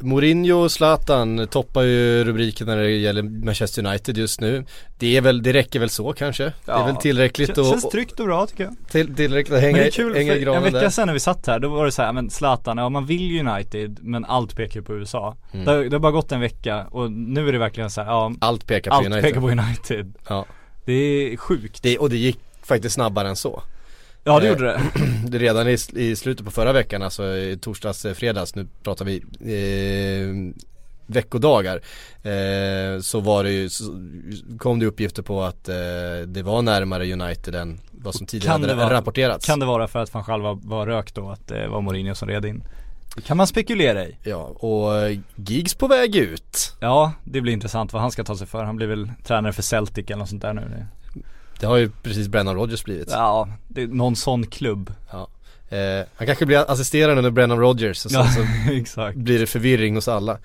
[0.01, 4.65] Mourinho och Zlatan toppar ju rubriken när det gäller Manchester United just nu.
[4.99, 6.45] Det är väl, det räcker väl så kanske?
[6.45, 6.87] det är Ja.
[6.87, 8.75] väl tillräckligt att, känns tryggt och bra tycker jag.
[8.91, 11.07] till, tillräckligt att Men hänga, det är kul, hänga i för en granen vecka sedan
[11.07, 13.99] när vi satt här, då var det så här, men Zlatan, ja man vill United
[14.03, 15.37] men allt pekar på USA.
[15.53, 15.65] Mm.
[15.65, 18.09] Det, har- det har bara gått en vecka och nu är det verkligen så här,
[18.11, 19.23] ja Allt pekar på allt United.
[19.25, 20.13] pekar på United.
[20.29, 20.47] Ja.
[20.85, 21.83] Det är sjukt.
[21.83, 23.63] Det, och det gick faktiskt snabbare än så.
[24.27, 24.81] Ja det Eh, gjorde det.
[25.29, 29.05] det redan i, i slutet på förra veckan, alltså i torsdags, eh, fredags, nu pratar
[29.05, 30.55] vi eh,
[31.07, 31.81] veckodagar.
[32.23, 33.85] Eh, så var det ju, så
[34.59, 35.75] kom det uppgifter på att eh,
[36.27, 39.47] det var närmare United än vad som tidigare hade vara- rapporterats.
[39.47, 42.15] Kan det vara för att van Gaal var, var rökt då, att det var Mourinho
[42.15, 42.63] som red in?
[43.17, 44.17] Det kan man spekulera i.
[44.23, 46.75] Ja, och eh, Giggs på väg ut.
[46.81, 48.65] Ja, det blir intressant vad han ska ta sig för.
[48.65, 50.87] Han blir väl tränare för Celtic eller något sånt där nu.
[51.61, 53.09] Det- har ju precis Brennan Rodgers blivit.
[53.11, 54.93] Ja, det är någon sån klubb.
[55.69, 59.17] Eh, han kanske blir assisterande under Brennan Rodgers och så, Ja, så exakt.
[59.17, 60.39] blir det förvirring hos alla.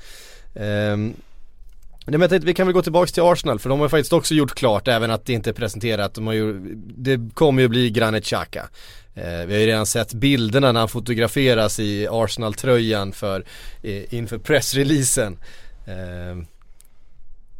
[2.06, 4.14] Nej men jag tänkte vi kan väl gå tillbaks till Arsenal för de har faktiskt
[4.14, 6.14] också gjort klart även att det inte är presenterat.
[6.14, 8.70] De har ju, det kommer ju bli Granit Xhaka.
[9.16, 13.44] Eh, vi har ju redan sett bilderna när han fotograferas i Arsenal-tröjan för,
[13.84, 15.38] eh, inför pressreleasen.
[15.86, 16.44] Eh,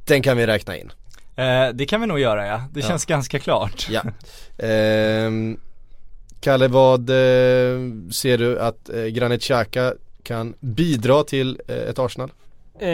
[0.08, 0.92] den kan vi räkna in.
[1.42, 2.62] Eh, det kan vi nog göra ja.
[2.72, 2.88] Det Ja.
[2.88, 3.88] känns ganska klart.
[3.90, 4.02] Ja.
[4.58, 5.58] Ehm,
[6.42, 7.80] Kalle, vad eh,
[8.12, 12.32] ser du att eh, Granit Xhaka kan bidra till eh, ett Arsenal?
[12.80, 12.88] Eh,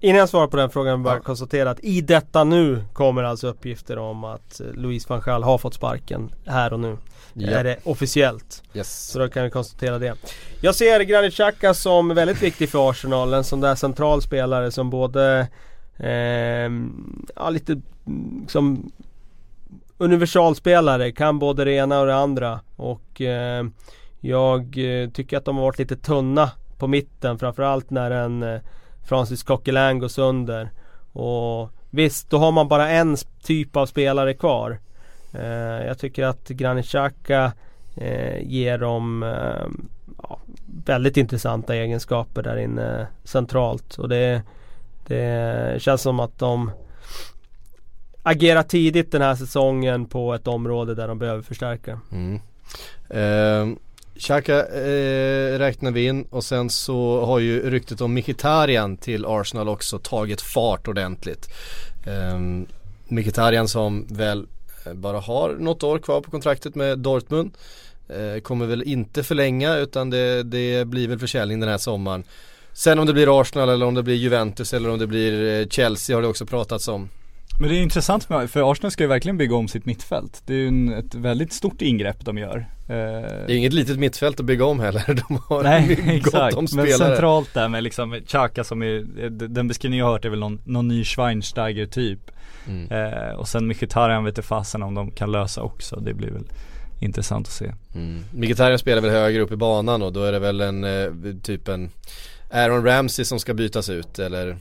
[0.00, 1.22] innan jag svarar på den frågan vill jag bara Ja.
[1.22, 5.58] konstatera att i detta nu kommer alltså uppgifter om att eh, Louise van Gaal har
[5.58, 6.96] fått sparken här och nu.
[7.40, 8.62] Är det officiellt.
[8.74, 9.06] Yes.
[9.10, 10.14] Så då kan vi konstatera det.
[10.60, 13.34] Jag ser Granit Xhaka som väldigt viktig för Arsenal.
[13.34, 15.48] En sån där central spelare som både
[15.98, 16.70] Eh,
[17.36, 18.92] ja, lite liksom som
[19.98, 21.12] universalspelare.
[21.12, 22.60] Kan både det ena och det andra.
[22.76, 23.72] Och ehm, eh,
[24.20, 24.76] jag
[25.12, 27.38] tycker att de har varit lite tunna på mitten.
[27.38, 28.60] Framförallt när en eh,
[29.08, 30.70] Francis Coquelin går sönder.
[31.12, 34.78] Och visst, då har man bara en typ av spelare kvar.
[35.32, 37.52] Eh, jag tycker att Granit Xhaka
[37.96, 39.66] eh, ger dem eh,
[40.22, 40.38] ja,
[40.84, 43.94] väldigt intressanta egenskaper där inne centralt.
[43.94, 44.42] Och det,
[45.08, 46.70] det känns som att de
[48.22, 52.00] agerar tidigt den här säsongen på ett område där de behöver förstärka.
[52.12, 52.40] Mm.
[53.10, 53.78] Eh,
[54.18, 59.68] Xhaka eh, räknar vi in och sen så har ju ryktet om Mkhitaryan till Arsenal
[59.68, 61.48] också tagit fart ordentligt.
[62.06, 62.38] Eh,
[63.08, 64.46] Mkhitaryan som väl
[64.86, 67.50] eh, bara har något år kvar på kontraktet med Dortmund.
[68.08, 72.24] Eh, kommer väl inte förlänga utan det, det blir väl försäljning den här sommaren.
[72.78, 75.66] Sen om det blir Arsenal eller om det blir Juventus eller om det blir eh,
[75.68, 77.08] Chelsea har det också pratats om.
[77.60, 80.42] Men det är intressant för Arsenal ska ju verkligen bygga om sitt mittfält.
[80.46, 82.56] Det är ju en, ett väldigt stort ingrepp de gör.
[82.88, 82.94] Eh,
[83.46, 85.02] Det är inget litet mittfält att bygga om heller.
[85.28, 86.92] De har Nej gott exakt, om men spelare.
[87.10, 90.60] centralt där med liksom Xhaka som är, den beskrivning jag har hört är väl någon,
[90.64, 92.20] någon ny Schweinsteiger typ
[92.68, 92.92] Mm.
[93.12, 96.44] eh, Och sen Mkhitaryan vet inte fasen om de kan lösa också, det blir väl
[97.00, 98.24] intressant att se Mm.
[98.34, 101.10] Mkhitaryan spelar väl högre upp i banan och då är det väl en eh,
[101.42, 101.90] typ en
[102.50, 104.56] Aaron Ramsey som ska bytas ut eller?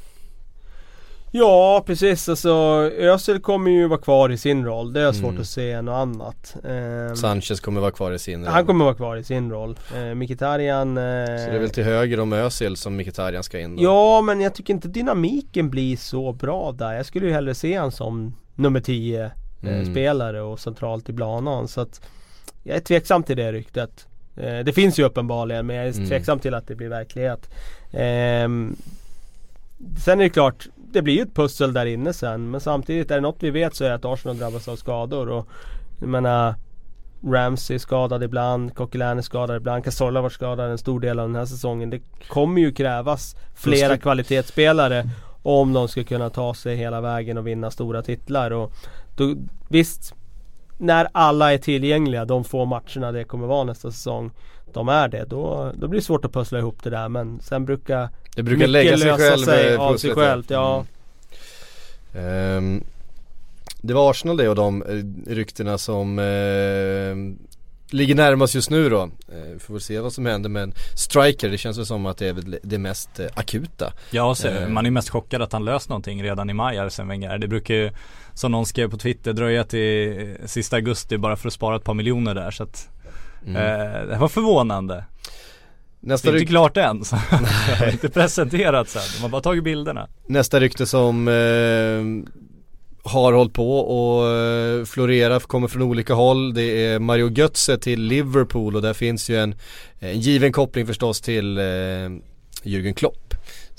[1.32, 2.50] Ja precis, alltså
[2.97, 4.93] Özil kommer ju vara kvar i sin roll.
[4.93, 5.41] Det är svårt Mm.
[5.41, 6.56] att se något annat.
[6.63, 8.54] Ehm, Sanchez kommer vara kvar i sin roll.
[8.54, 9.80] han kommer vara kvar i sin roll.
[9.95, 10.97] Eh, Mkhitaryan...
[10.97, 13.84] Eh, Så det är väl till höger om Özil som Mkhitaryan ska in då?
[13.84, 16.93] Ja men jag tycker inte dynamiken blir så bra där.
[16.93, 19.32] Jag skulle ju hellre se han som nummer 10
[19.63, 19.80] Mm.
[19.82, 21.67] eh, spelare och centralt i planen.
[21.67, 22.02] Så att
[22.63, 24.08] jag är tveksam till det ryktet.
[24.38, 26.08] Eh, det finns ju uppenbarligen men jag är Mm.
[26.10, 27.50] tveksam till att det blir verklighet.
[27.91, 28.76] Ehm,
[30.00, 32.52] sen är det klart, det blir ju ett pussel där inne sen.
[32.52, 35.30] Men samtidigt är det något vi vet så är det att Arsenal drabbas av skador.
[35.30, 35.47] Och
[36.00, 36.56] jag menar
[37.26, 41.28] Ramsey är skadad ibland, Coquelin är skadad ibland, Cazorla var skadad en stor del av
[41.28, 41.89] den här säsongen.
[41.89, 45.10] Det kommer ju krävas flera Fast- kvalitetsspelare
[45.43, 48.52] om de ska kunna ta sig hela vägen och vinna stora titlar.
[48.52, 48.71] Och
[49.15, 49.36] då,
[49.69, 50.13] visst,
[50.78, 54.32] när alla är tillgängliga, de få matcherna det kommer vara nästa säsong,
[54.74, 55.26] de är det.
[55.26, 57.10] Då, då blir det svårt att pussla ihop det där.
[57.10, 60.50] Men sen brukar Det brukar lägga sig lösa själv sig eh, av sig pusslet, självt.
[60.50, 60.86] Ja.
[62.16, 62.84] Ehm,
[63.82, 67.46] det var Arsenal det och de eh, ryktena som eh,
[67.96, 69.10] ligger närmast just nu då.
[69.54, 71.50] Vi får väl se vad som händer med en striker.
[71.50, 73.94] Det känns väl som att det är väl det mest akuta.
[74.12, 77.38] Ja, så, man är mest chockad att han löst någonting redan i maj Arsene Wenger.
[77.38, 77.92] Det brukar ju,
[78.38, 81.84] som någon skrev på Twitter, dröja till eh, sista augusti bara för att spara ett
[81.84, 82.89] par miljoner där så att
[83.45, 83.56] Mm.
[83.56, 84.93] eh, Det var förvånande.
[84.95, 87.15] Det Nästa, är inte ryk- klart än, så
[87.69, 89.02] det har inte presenterats än.
[89.17, 90.08] De har bara tagit bilderna.
[90.28, 92.34] nästa rykte som eh,
[93.12, 96.54] har hållit på och eh, florera, kommer från olika håll.
[96.54, 99.56] Det är Mario Götze till Liverpool och där finns ju en,
[100.00, 101.63] en given koppling förstås till eh,
[102.63, 103.27] Jürgen Klopp.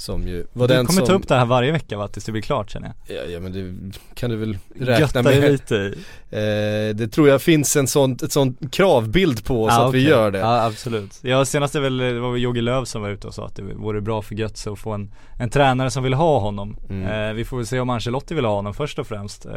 [0.01, 2.25] Som ju var Du den kommer som ta upp det här varje vecka va, tills
[2.25, 3.17] det blir klart känner jag.
[3.17, 5.53] Ja, ja men det kan du väl räkna Götta med.
[5.53, 5.95] lite i.
[6.31, 9.99] Eh, det tror jag finns en sån, ett sån kravbild på oss Ja, att vi
[9.99, 10.11] okej.
[10.11, 10.39] gör det.
[10.39, 11.19] Ja absolut.
[11.23, 13.57] Ja senast är väl, det var väl Jogi Löw som var ute och sa att
[13.57, 16.77] det vore bra för Götze att få en, en tränare som vill ha honom.
[16.91, 17.29] Mm.
[17.29, 19.47] Eh, vi får väl se om Ancelotti vill ha honom först och främst.
[19.47, 19.53] Eh,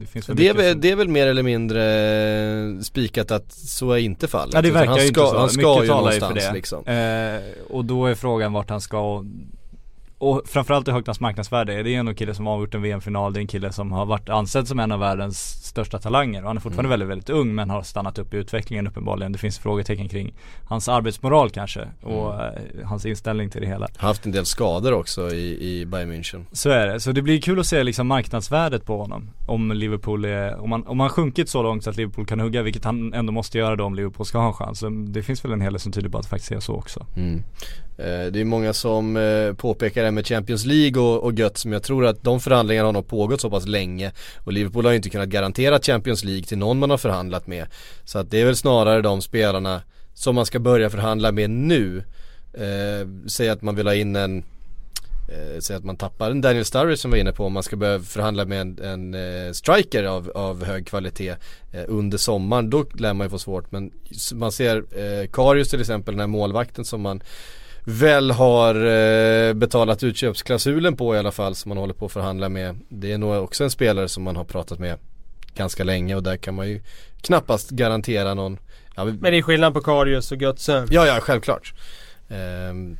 [0.00, 1.84] det finns väl Det är, väl, som- det är väl mer eller mindre
[2.76, 4.54] eh, spikat att så är inte fallet.
[4.54, 5.38] Ja det Utan verkar han ju ska, inte så.
[5.38, 6.52] Han ska Mycket ju talar ju för det.
[6.52, 6.86] liksom.
[6.86, 9.24] Eh, och då är frågan vart han ska och,
[10.18, 11.82] och framförallt i högt hans marknadsvärde.
[11.82, 13.32] Det är en kille som har avgjort en VM-final.
[13.32, 16.42] Det är en kille som har varit ansedd som en av världens största talanger.
[16.42, 16.90] Och han är fortfarande Mm.
[16.90, 19.32] väldigt, väldigt ung men har stannat upp i utvecklingen uppenbarligen.
[19.32, 22.54] Det finns frågetecken kring hans arbetsmoral kanske och Mm.
[22.80, 23.88] eh, hans inställning till det hela.
[23.96, 26.44] Haft en del skador också i, i Bayern München.
[26.52, 27.00] Så är det.
[27.00, 29.30] Så det blir kul att se liksom marknadsvärdet på honom.
[29.46, 32.62] Om Liverpool är, om han, om han sjunkit så långt så att Liverpool kan hugga,
[32.62, 34.78] vilket han ändå måste göra då om Liverpool ska ha en chans.
[34.78, 36.74] Så det finns väl en hel del som tyder på att det faktiskt är så
[36.74, 37.06] också.
[37.16, 37.42] Mm.
[37.98, 41.72] Eh, det är många som eh, påpekar det med Champions League och, och gött som
[41.72, 44.12] jag tror att de förhandlingarna har nog pågått så pass länge
[44.44, 47.66] och Liverpool har ju inte kunnat garantera Champions League till någon man har förhandlat med.
[48.04, 49.82] Så att det är väl snarare de spelarna
[50.14, 52.04] som man ska börja förhandla med nu.
[52.54, 54.38] Eh, säg att man vill ha in en
[55.28, 57.62] eh, Säg att man tappar en Daniel Sturridge som vi var inne på om man
[57.62, 61.34] ska börja förhandla med en, en eh, striker av, av hög kvalitet
[61.72, 62.70] eh, under sommaren.
[62.70, 63.92] Då lär man ju få svårt men
[64.32, 67.22] man ser eh, Karius till exempel den här målvakten som man
[67.90, 72.48] väl har eh, betalat utköpsklausulen på i alla fall som man håller på att förhandla
[72.48, 72.78] med.
[72.88, 74.98] Det är nog också en spelare som man har pratat med
[75.54, 76.80] ganska länge och där kan man ju
[77.20, 78.58] knappast garantera någon
[78.96, 80.86] ja, men- Men det är skillnad på Karius och Götze.
[80.90, 81.74] Ja, ja, självklart.
[82.28, 82.96] Ehm,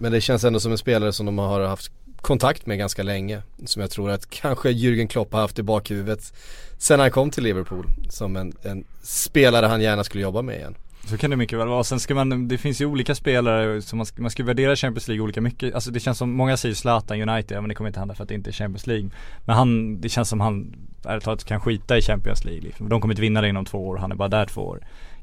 [0.00, 1.90] men det känns ändå som en spelare som de har haft
[2.20, 3.42] kontakt med ganska länge.
[3.66, 6.32] Som jag tror att kanske Jürgen Klopp har haft i bakhuvudet
[6.78, 7.86] sen han kom till Liverpool.
[8.10, 10.74] Som en, en spelare han gärna skulle jobba med igen.
[11.04, 11.84] Så kan det mycket väl vara.
[11.84, 15.08] Sen ska man, det finns ju olika spelare som man ska, man ska värdera Champions
[15.08, 15.74] League olika mycket.
[15.74, 18.22] Alltså det känns som, många säger Zlatan United, ja, men det kommer inte hända för
[18.22, 19.10] att det inte är Champions League.
[19.44, 22.88] Men han, det känns som han, ärligt talat kan skita i Champions League liksom.
[22.88, 24.80] De kommer inte vinna det inom två år, han är bara där två år.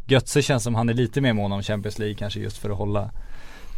[0.08, 2.78] Götze känns som han är lite mer mån om Champions League kanske just för att
[2.78, 3.12] hålla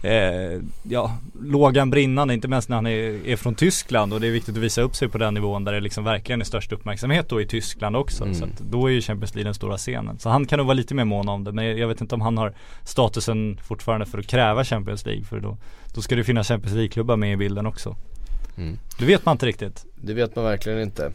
[0.04, 4.32] Eh, ja, lågan brinnande, inte minst när han är, är från Tyskland och det är
[4.32, 7.30] viktigt att visa upp sig på den nivån där det liksom verkligen är störst uppmärksamhet
[7.30, 8.24] då i Tyskland också.
[8.24, 8.36] Mm.
[8.36, 10.20] Så då är ju Champions League den stora scenen.
[10.20, 12.22] Så han kan nog vara lite mer mån om det men jag vet inte om
[12.22, 15.58] han har statusen fortfarande för att kräva Champions League för då,
[15.94, 17.96] då ska det finnas Champions League-klubbar med i bilden också.
[18.58, 18.78] Mm.
[19.00, 19.86] Det vet man inte riktigt.
[19.96, 21.12] Det vet man verkligen inte.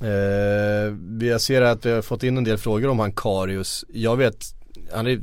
[0.00, 3.84] Eh, jag ser att vi har fått in en del frågor om han Karius.
[3.88, 4.44] Jag vet,
[4.92, 5.20] han är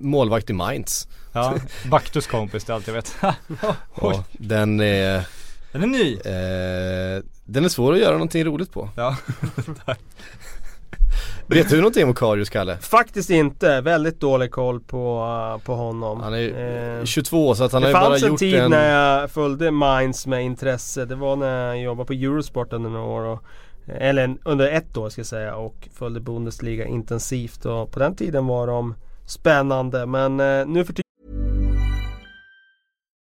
[0.00, 1.08] målvakt i Mainz.
[1.34, 1.54] Ja,
[1.90, 3.16] Baktus kompis, det är allt jag vet.
[4.00, 5.26] Ja, den är,
[5.72, 6.14] den är ny.
[6.14, 8.88] eh, den är svår att göra någonting roligt på.
[8.96, 9.16] Ja,
[11.46, 12.76] Vet du någonting om Karius, Kalle?
[12.76, 15.24] Faktiskt inte, väldigt dålig koll på,
[15.56, 16.20] uh, på honom.
[16.20, 18.54] Han är Eh, 22 så att han det har ju bara fanns en gjort tid
[18.54, 18.70] en...
[18.70, 21.04] när jag följde Minds med intresse.
[21.04, 23.22] Det var när jag jobbade på Eurosport under några år.
[23.24, 23.42] Och,
[23.86, 27.64] eller under ett år ska jag säga och följde Bundesliga intensivt.
[27.64, 28.94] Och på den tiden var de
[29.26, 30.06] spännande.
[30.06, 30.92] Men eh, nu för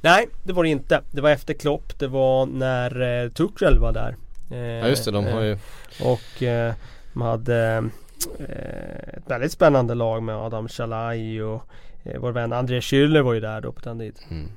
[0.00, 1.00] Nej, det var det inte.
[1.10, 1.98] Det var efter Klopp.
[1.98, 4.16] Det var när eh, Tuchel var där.
[4.50, 5.58] Eh, Ja just det, de har ju...
[6.02, 6.74] Och eh,
[7.12, 7.84] de hade
[8.38, 11.62] eh, ett väldigt spännande lag med Adam Shalai och
[12.04, 14.22] eh, vår vän André Schürrle var ju där då på den tiden.
[14.30, 14.48] Mm,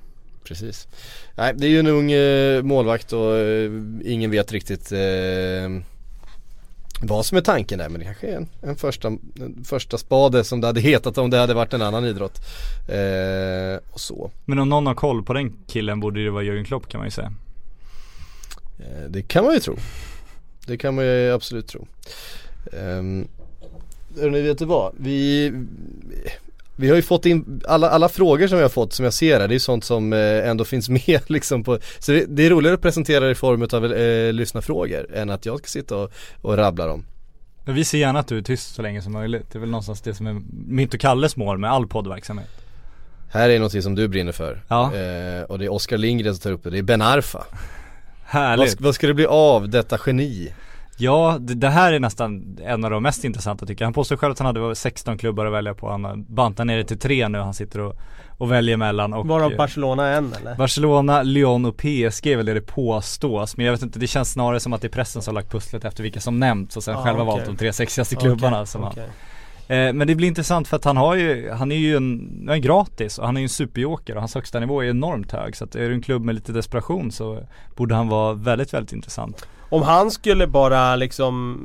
[0.43, 0.87] precis.
[1.35, 3.71] Nej, det är ju en ung eh, målvakt och eh,
[4.05, 4.99] ingen vet riktigt eh,
[7.01, 10.43] vad som är tanken där men det kanske är en, en, första, en första spade
[10.43, 12.41] som det hade hetat om det hade varit en annan idrott.
[12.87, 14.31] Eh, och så.
[14.45, 17.07] Men om någon har koll på den killen borde det vara Jürgen Klopp kan man
[17.07, 17.33] ju säga.
[18.79, 19.77] Eh, det kan man ju tro.
[20.67, 21.87] Det kan man ju absolut tro.
[22.71, 23.27] Um,
[24.15, 24.93] ni vet du vad?
[24.97, 25.53] Vi,
[26.81, 29.39] vi har ju fått in alla, alla frågor som vi har fått som jag ser
[29.39, 32.49] här, det är sånt som eh, ändå finns med liksom på Så det, det är
[32.49, 36.11] roligare att presentera det i form av eh, lyssnarfrågor än att jag ska sitta och,
[36.41, 37.05] och rabbla dem.
[37.65, 39.45] Men vi ser gärna att du är tyst så länge som möjligt.
[39.51, 42.49] Det är väl någonstans det som är mitt och Kalles mål med all poddverksamhet.
[43.31, 44.63] Här är något som du brinner för.
[44.67, 44.83] Ja.
[44.95, 47.43] Eh, och det är Oskar Lindgren som tar upp det, det är Ben Arfa.
[48.33, 48.71] Vad, Härligt.
[48.71, 50.53] ska- vad ska det bli av detta geni?
[51.01, 53.87] Ja, det, det här är nästan en av de mest intressanta tycker jag.
[53.87, 55.89] Han påstår själv att han hade 16 klubbar att välja på.
[55.89, 57.37] Han har bantat ner det till tre nu.
[57.37, 57.95] Han sitter och,
[58.37, 59.13] och väljer mellan.
[59.13, 60.55] Och, Varav eh, Barcelona en eller?
[60.55, 63.57] Barcelona, Lyon och PSG är väl det det påstås.
[63.57, 65.51] Men jag vet inte, det känns snarare som att det är pressen som har lagt
[65.51, 67.33] pusslet efter vilka som nämnts och sen Ah, själva okej.
[67.35, 69.03] valt de tre sexigaste klubbarna Okej, som han okej.
[69.03, 69.09] Eh,
[69.75, 73.17] Men det blir intressant för att han har ju, han är ju en, är gratis
[73.19, 75.55] och han är ju en superjoker och hans högsta nivå är enormt hög.
[75.55, 77.39] Så att är du en klubb med lite desperation så
[77.75, 79.47] borde han vara väldigt, väldigt intressant.
[79.69, 81.59] Om han skulle bara liksom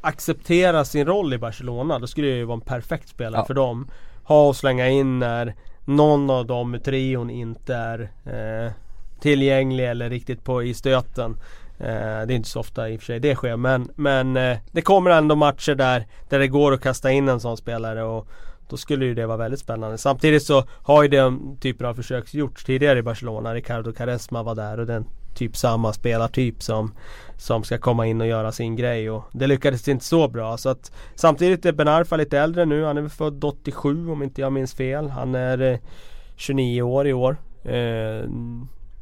[0.00, 3.46] acceptera sin roll i Barcelona då skulle det ju vara en perfekt spelare Ja.
[3.46, 3.88] för dem.
[4.24, 8.72] Ha och slänga in när någon av dem i trion inte är eh,
[9.20, 11.36] tillgänglig eller riktigt på i stöten.
[11.78, 14.58] Eh, det är inte så ofta i och för sig det sker men, men eh,
[14.72, 18.28] det kommer ändå matcher där, där det går att kasta in en sån spelare och
[18.68, 19.98] då skulle ju det vara väldigt spännande.
[19.98, 23.54] Samtidigt så har ju den typen av försök gjorts tidigare i Barcelona.
[23.54, 26.94] Ricardo Caresma var där och den typ samma spelartyp som
[27.38, 30.68] som ska komma in och göra sin grej och det lyckades inte så bra så
[30.68, 34.40] att Samtidigt är Ben Arfa lite äldre nu, han är väl född 87 om inte
[34.40, 35.10] jag minns fel.
[35.10, 35.78] Han är eh,
[36.36, 37.36] 29 år i år.
[37.64, 38.24] Eh,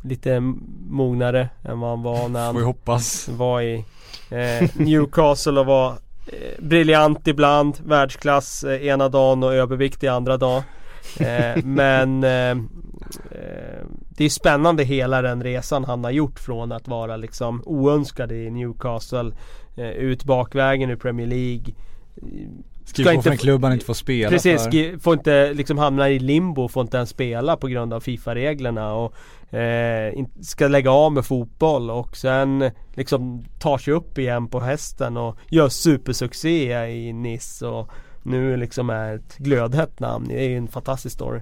[0.04, 0.40] lite
[0.88, 3.28] mognare än vad han var när han hoppas.
[3.28, 3.84] var i
[4.30, 5.88] eh, Newcastle och var
[6.26, 10.62] eh, briljant ibland, världsklass eh, ena dagen och överviktig andra dagen.
[11.20, 12.50] Eh, men eh,
[13.30, 18.32] eh, det är spännande hela den resan han har gjort från att vara liksom oönskad
[18.32, 19.32] i Newcastle
[19.76, 21.74] ut bakvägen i Premier League.
[22.84, 24.98] Skriv på för en klubb han inte får spela Precis, för.
[24.98, 29.14] får inte liksom hamna i limbo, får inte ens spela på grund av Fifa-reglerna och
[29.54, 35.16] eh, ska lägga av med fotboll och sen liksom tar sig upp igen på hästen
[35.16, 37.90] och gör supersuccé i Nice och
[38.22, 40.28] nu liksom är ett glödhett namn.
[40.28, 41.40] Det är ju en fantastisk story.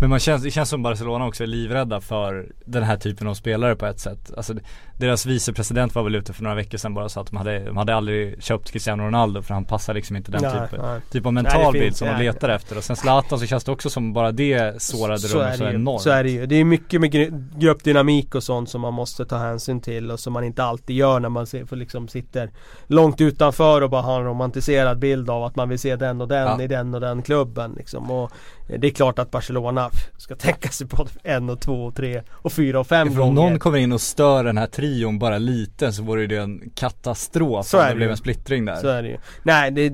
[0.00, 3.34] Men man känns, det känns som Barcelona också är livrädda för den här typen av
[3.34, 4.30] spelare på ett sätt.
[4.36, 4.54] Alltså
[4.98, 7.64] deras vicepresident var väl ute för några veckor sedan bara och sa att de hade,
[7.64, 11.00] de hade aldrig köpt Cristiano Ronaldo för han passar liksom inte den Nej, typen, nej.
[11.10, 12.24] typ av Nej, mental det bild finns- som de nej.
[12.26, 12.76] letar efter.
[12.76, 15.70] Och sen Zlatan så känns det också som bara det sårade så är, så det
[15.70, 16.00] ju, enormt.
[16.02, 16.46] så är det ju.
[16.46, 20.20] Det är mycket med gru- gruppdynamik och sånt som man måste ta hänsyn till och
[20.20, 22.50] som man inte alltid gör när man ser, för liksom sitter
[22.86, 26.28] långt utanför och bara har en romantiserad bild av att man vill se den och
[26.28, 26.62] den Ja.
[26.62, 28.10] i den och den klubben liksom.
[28.10, 28.30] Och
[28.78, 32.52] det är klart att Barcelona ska tänka sig på en och två och tre och
[32.52, 33.32] fyra och fem om gånger.
[33.34, 37.66] någon kommer in och stör den här trion bara lite så vore det en katastrof
[37.66, 38.76] Så om är det det blev en splittring där.
[38.76, 39.16] Så är det ju.
[39.42, 39.92] Nej, det,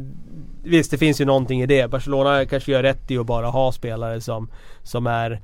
[0.63, 1.91] visst det finns ju någonting i det.
[1.91, 4.51] Barcelona kanske gör rätt i att bara ha spelare som,
[4.83, 5.43] som är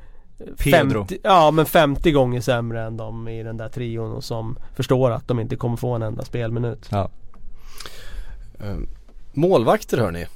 [0.59, 1.01] Pedro.
[1.01, 5.11] 50, ja men 50 gånger sämre än de i den där trion och som förstår
[5.11, 6.89] att de inte kommer få en enda spelminut.
[6.91, 7.11] Ja.
[8.61, 8.77] Eh,
[9.33, 10.27] Målvakter hörni.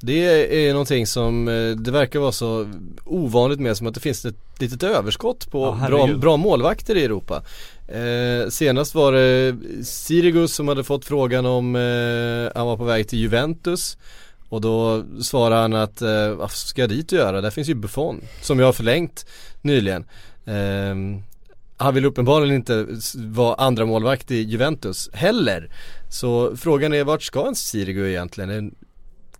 [0.00, 2.68] Det är någonting som, eh, det verkar vara så
[3.04, 7.04] ovanligt med som att det finns ett litet överskott på Ja, bra, bra målvakter i
[7.04, 7.42] Europa.
[7.88, 13.08] Eh, senast var det Sirigus som hade fått frågan om eh, han var på väg
[13.08, 13.96] till Juventus.
[14.48, 17.40] Och då svarade han att, eh, vad ska jag dit och göra?
[17.40, 19.26] Där finns ju Buffon som jag har förlängt
[19.62, 20.04] nyligen.
[20.44, 21.22] Eh,
[21.76, 25.70] han vill uppenbarligen inte vara andra målvakt i Juventus heller.
[26.10, 28.74] Så frågan är vart ska en Sirigu egentligen?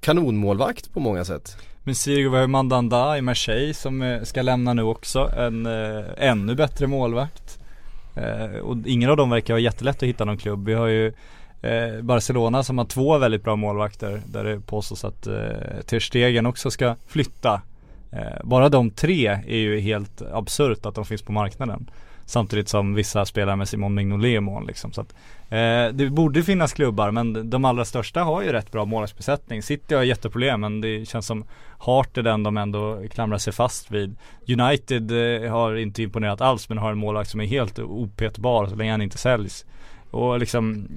[0.00, 1.56] Kanonmålvakt på många sätt.
[1.82, 5.30] Men Sirigu har ju Mandanda i Marseille som eh, ska lämna nu också.
[5.36, 7.58] En eh, ännu bättre målvakt.
[8.16, 10.66] Eh, och ingen av dem verkar ha jättelätt att hitta någon klubb.
[10.66, 11.06] Vi har ju
[11.62, 14.22] eh, Barcelona som har två väldigt bra målvakter.
[14.26, 15.34] Där det påstås att eh,
[15.86, 17.62] Ter Stegen också ska flytta.
[18.12, 21.90] Eh, bara de tre är ju helt absurt att de finns på marknaden.
[22.28, 24.92] Samtidigt som vissa spelar med Simon Mignolet i mål liksom.
[24.92, 25.14] Så att,
[25.48, 29.62] eh, det borde finnas klubbar men de allra största har ju rätt bra målvaktsbesättning.
[29.62, 31.44] City har jätteproblem men det känns som
[31.78, 34.16] Hart är den de ändå klamrar sig fast vid.
[34.48, 38.74] United eh, har inte imponerat alls men har en målvakt som är helt opetbar så
[38.74, 39.64] länge han inte säljs.
[40.10, 40.88] Och liksom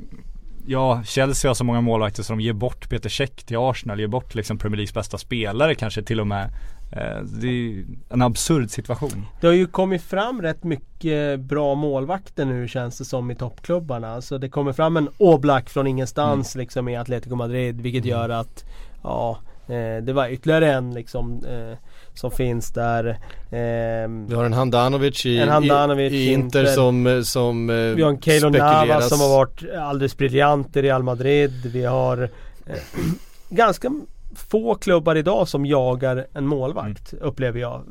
[0.65, 4.07] Ja, Chelsea har så många målvakter så de ger bort Peter Cech till Arsenal, ger
[4.07, 6.49] bort liksom Premier Leagues bästa spelare kanske till och med.
[6.91, 9.25] Eh, det är ju en absurd situation.
[9.41, 14.13] Det har ju kommit fram rätt mycket bra målvakter nu känns det som i toppklubbarna.
[14.13, 18.63] Alltså det kommer fram en Oblak från ingenstans liksom i Atletico Madrid vilket gör att
[19.03, 19.37] Ja
[19.67, 21.77] eh, Det var ytterligare en liksom eh,
[22.13, 23.17] Som finns där
[23.51, 26.73] Ehm, Vi har en Handanovic i, En Handanovic i, Inter, Inter.
[26.73, 28.49] som, som eh, Vi har en Keylor.
[28.49, 31.65] Navas som har varit alldeles briljant i Real Madrid.
[31.73, 32.29] Vi har
[32.65, 32.75] eh,
[33.49, 33.91] ganska
[34.35, 37.83] få klubbar idag som jagar en målvakt upplever jag.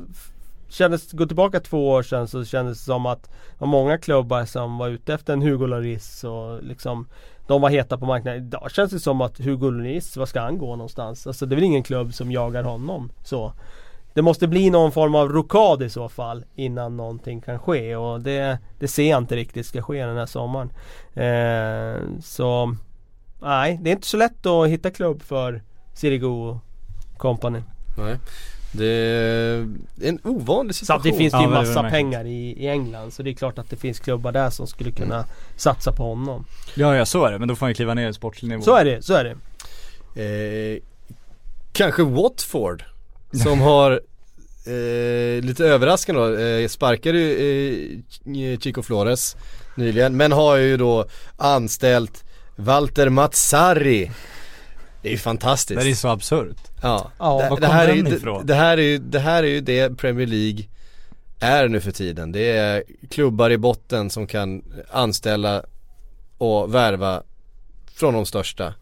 [0.69, 4.45] Kändes, gå tillbaka två år sedan så kändes det som att det var många klubbar
[4.45, 7.07] som var ute efter en Hugo Lloris och liksom
[7.47, 8.43] De var heta på marknaden.
[8.43, 11.27] Idag känns det som att Hugo Lloris, var ska han gå någonstans?
[11.27, 13.53] Alltså det är väl ingen klubb som jagar honom så.
[14.13, 18.21] Det måste bli någon form av rokad i så fall innan någonting kan ske och
[18.21, 20.69] det, det ser jag inte riktigt ska ske den här sommaren.
[21.13, 22.75] Eh, så
[23.41, 25.61] nej, det är inte så lätt att hitta klubb för
[25.93, 26.57] Sirigu
[27.17, 27.59] Company.
[27.97, 28.17] Nej.
[28.71, 29.67] Det är
[30.01, 31.03] en ovanlig situation.
[31.03, 33.69] Samtidigt finns det ju Ja, massa pengar i, i England så det är klart att
[33.69, 35.25] det finns klubbar där som skulle kunna
[35.55, 36.45] satsa på honom.
[36.75, 37.39] Ja, ja så är det.
[37.39, 38.61] Men då får han ju kliva ner i sportslig nivå.
[38.61, 39.35] Så är det, så är det.
[40.23, 40.81] Eh,
[41.71, 42.83] kanske Watford
[43.43, 43.91] som har
[44.65, 49.37] eh, lite överraskande då, eh, sparkade ju eh, Chico Flores
[49.75, 51.05] nyligen men har ju då
[51.37, 52.23] anställt
[52.55, 54.11] Walter Mazzarri
[55.01, 56.57] Det är ju fantastiskt Det är så absurt.
[56.81, 59.47] Ja, Ja, det, var det, här är det, det, här är ju, det här är
[59.47, 60.63] ju det Premier League
[61.39, 62.31] är nu för tiden.
[62.31, 65.63] Det är klubbar i botten som kan anställa
[66.37, 67.23] och värva
[67.95, 68.73] från de största,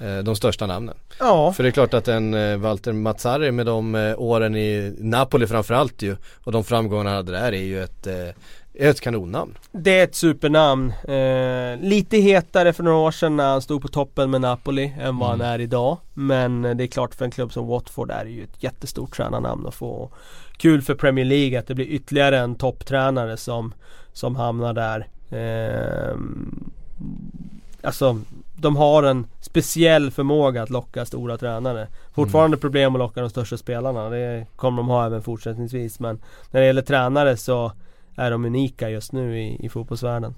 [0.00, 0.94] eh, de största namnen.
[1.18, 4.94] Ja, För det är klart att en eh, Walter Mazzarri med de eh, åren i
[4.98, 8.06] Napoli framförallt ju och de framgångar han hade där är ju ett,
[8.74, 9.58] är ett kanonnamn.
[9.72, 10.92] det är ett supernamn.
[11.04, 15.18] Eh, lite hetare för några år sedan när han stod på toppen med Napoli än
[15.18, 15.98] vad han är idag.
[16.14, 19.66] Men det är klart för en klubb som Watford är det ju ett jättestort tränarnamn
[19.66, 20.10] att få.
[20.56, 23.74] Kul för Premier League att det blir ytterligare en topptränare som,
[24.12, 25.06] som hamnar där.
[25.30, 26.16] Eh,
[27.82, 28.20] alltså
[28.56, 31.88] de har en speciell förmåga att locka stora tränare.
[32.14, 34.10] Fortfarande problem att locka de största spelarna.
[34.10, 36.00] Det kommer de ha även fortsättningsvis.
[36.00, 37.72] Men när det gäller tränare så
[38.16, 40.34] är de unika just nu i, i fotbollsvärlden.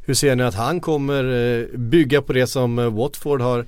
[0.00, 3.66] Hur ser ni att han kommer eh, bygga på det som eh, Watford har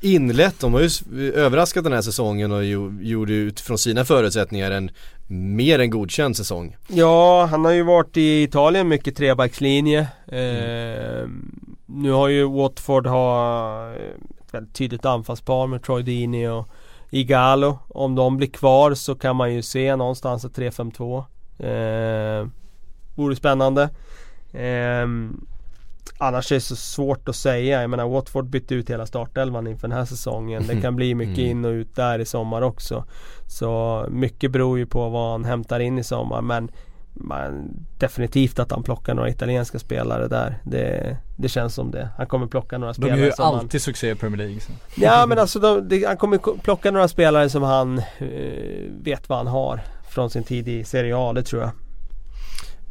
[0.00, 0.60] inlett?
[0.60, 1.02] De har ju s-
[1.34, 4.90] överraskat den här säsongen och jo- gjorde utifrån sina förutsättningar en
[5.26, 6.76] mer än godkänd säsong.
[6.88, 10.00] Ja, han har ju varit i Italien mycket trebackslinje.
[10.26, 11.28] Eh,
[11.86, 16.68] nu har ju Watford ha ett väldigt tydligt anfallspar med Troy Deeney och
[17.10, 17.78] Igalo.
[17.88, 21.24] Om de blir kvar så kan man ju se någonstans ett 3-5-2.
[21.58, 22.46] Eh,
[23.14, 23.82] vore spännande.
[24.52, 25.06] Eh,
[26.18, 27.80] annars är det så svårt att säga.
[27.80, 30.64] Jag menar Watford bytte ut hela startelvan inför den här säsongen.
[30.68, 31.50] Det kan bli mycket Mm.
[31.50, 33.04] in och ut där i sommar också.
[33.46, 36.70] Så mycket beror ju på vad han hämtar in i sommar men
[37.20, 40.58] man, definitivt att han plockar några italienska spelare där.
[40.64, 42.08] Det, det känns som det.
[42.16, 43.54] Han kommer plocka några De spelare gör ju som han...
[43.54, 44.60] alltid succé i Premier League.
[44.60, 44.72] Så.
[44.94, 49.28] Ja men alltså de, det, han kommer ko- plocka några spelare som han eh, vet
[49.28, 49.80] vad han har
[50.10, 51.70] från sin tid i Serie A, det tror jag.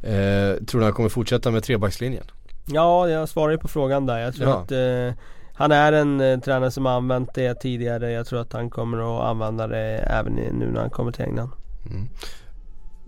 [0.04, 2.24] Eh, tror ni han kommer fortsätta med trebackslinjen?
[2.66, 4.20] Ja, jag svarar ju på frågan där.
[4.20, 4.56] Jag tror Ja.
[4.62, 5.20] att eh,
[5.54, 8.12] Han är en eh, tränare som har använt det tidigare.
[8.12, 11.26] Jag tror att han kommer att använda det även i, nu när han kommer till
[11.26, 11.50] England.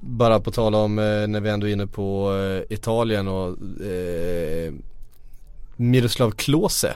[0.02, 3.48] Bara på tal om eh, när vi ändå är inne på eh, Italien och
[3.86, 4.74] eh,
[5.76, 6.94] Miroslav Klose.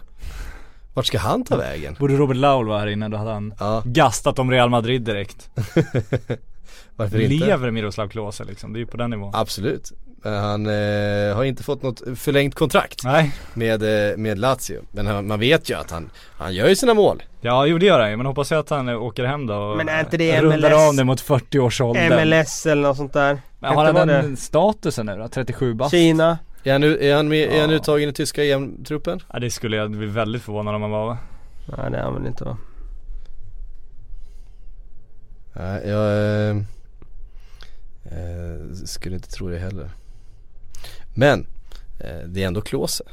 [0.94, 1.96] Vart ska han ta vägen?
[2.00, 5.50] Borde Robert Laul vara här inne, då hade han Ja, gastat om Real Madrid direkt.
[6.96, 7.46] varför inte?
[7.46, 9.32] Lever Miroslav Klose liksom, det är ju på den nivån.
[9.36, 9.92] Absolut.
[10.24, 14.82] Han eh, har inte fått något förlängt kontrakt Nej, med, eh, med Lazio.
[14.92, 17.24] Men han, man vet ju att han, han gör ju sina mål.
[17.42, 19.56] ja jo det gör han ju, men hoppas jag att han eh, åker hem då
[19.56, 20.88] och Men är inte det rundar MLS?
[20.90, 22.26] av det mot 40 års ålder.
[22.26, 23.42] MLS eller något sånt där.
[23.60, 25.28] Men har han den statusen nu då?
[25.28, 25.92] 37 bast?
[25.92, 26.38] Kina.
[26.64, 27.76] Är han, nu, är han, med, är han Ja.
[27.76, 29.20] uttagen i tyska EM-truppen?
[29.34, 31.18] Ja det skulle jag bli väldigt förvånad om han var va?
[31.78, 32.58] Nej det är han väl inte va?
[35.54, 36.08] Nej, jag
[36.50, 36.56] eh,
[38.14, 39.90] eh, skulle inte tro det heller.
[41.14, 41.48] Men,
[42.00, 43.04] eh, det är ändå Klose.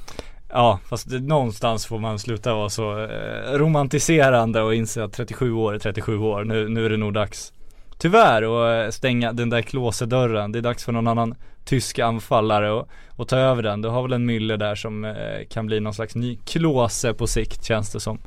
[0.48, 5.53] Ja fast det, någonstans får man sluta vara så eh, romantiserande och inse att 37
[5.53, 6.44] år är 37 år.
[6.44, 7.53] Nu, nu är det nog dags
[8.01, 10.53] Tyvärr att eh, stänga den där klåsedörren.
[10.53, 11.34] Det är dags för någon annan
[11.64, 13.82] tysk anfallare och, och ta över den.
[13.82, 17.26] Du har väl en Müller där som eh, kan bli någon slags ny klåse på
[17.26, 18.18] sikt känns det som.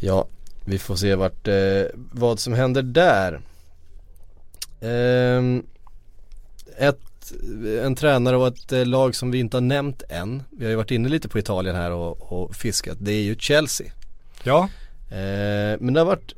[0.00, 0.26] Ja,
[0.64, 3.40] vi får se vart, eh, vad som händer där.
[4.80, 5.66] Ehm,
[6.78, 7.32] ett,
[7.82, 10.42] en tränare och ett eh, lag som vi inte har nämnt än.
[10.50, 12.96] Vi har ju varit inne lite på Italien här och, och fiskat.
[13.00, 13.92] Det är ju Chelsea.
[14.42, 14.68] Ja,
[15.10, 16.34] Eh, men det har varit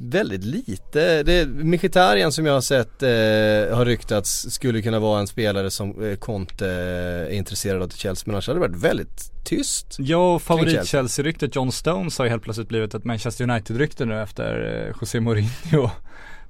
[0.00, 1.22] väldigt lite.
[1.22, 6.04] Det, Mkhitaryan som jag har sett eh, har ryktats skulle kunna vara en spelare som
[6.04, 8.22] eh, Conte är intresserad av till Chelsea.
[8.26, 9.96] Men annars har det varit väldigt tyst.
[9.98, 14.84] jag och favorit-Chelsea-ryktet John Stones har ju helt plötsligt blivit ett Manchester United-rykte nu efter
[14.88, 15.90] eh, José Mourinho.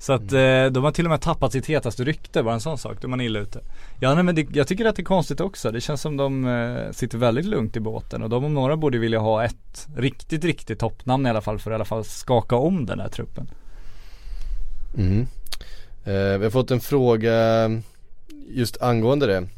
[0.00, 2.78] Så att eh, de har till och med tappat sitt hetaste rykte, bara en sån
[2.78, 3.60] sak, då är man illa ute.
[4.00, 6.46] Ja nej, men det, jag tycker att det är konstigt också, det känns som de
[6.46, 10.44] eh, sitter väldigt lugnt i båten och de om några borde vilja ha ett riktigt,
[10.44, 13.50] riktigt toppnamn i alla fall för att i alla fall skaka om den här truppen.
[14.96, 15.26] Mm.
[16.04, 17.34] Eh, vi har fått en fråga
[18.48, 19.48] just angående det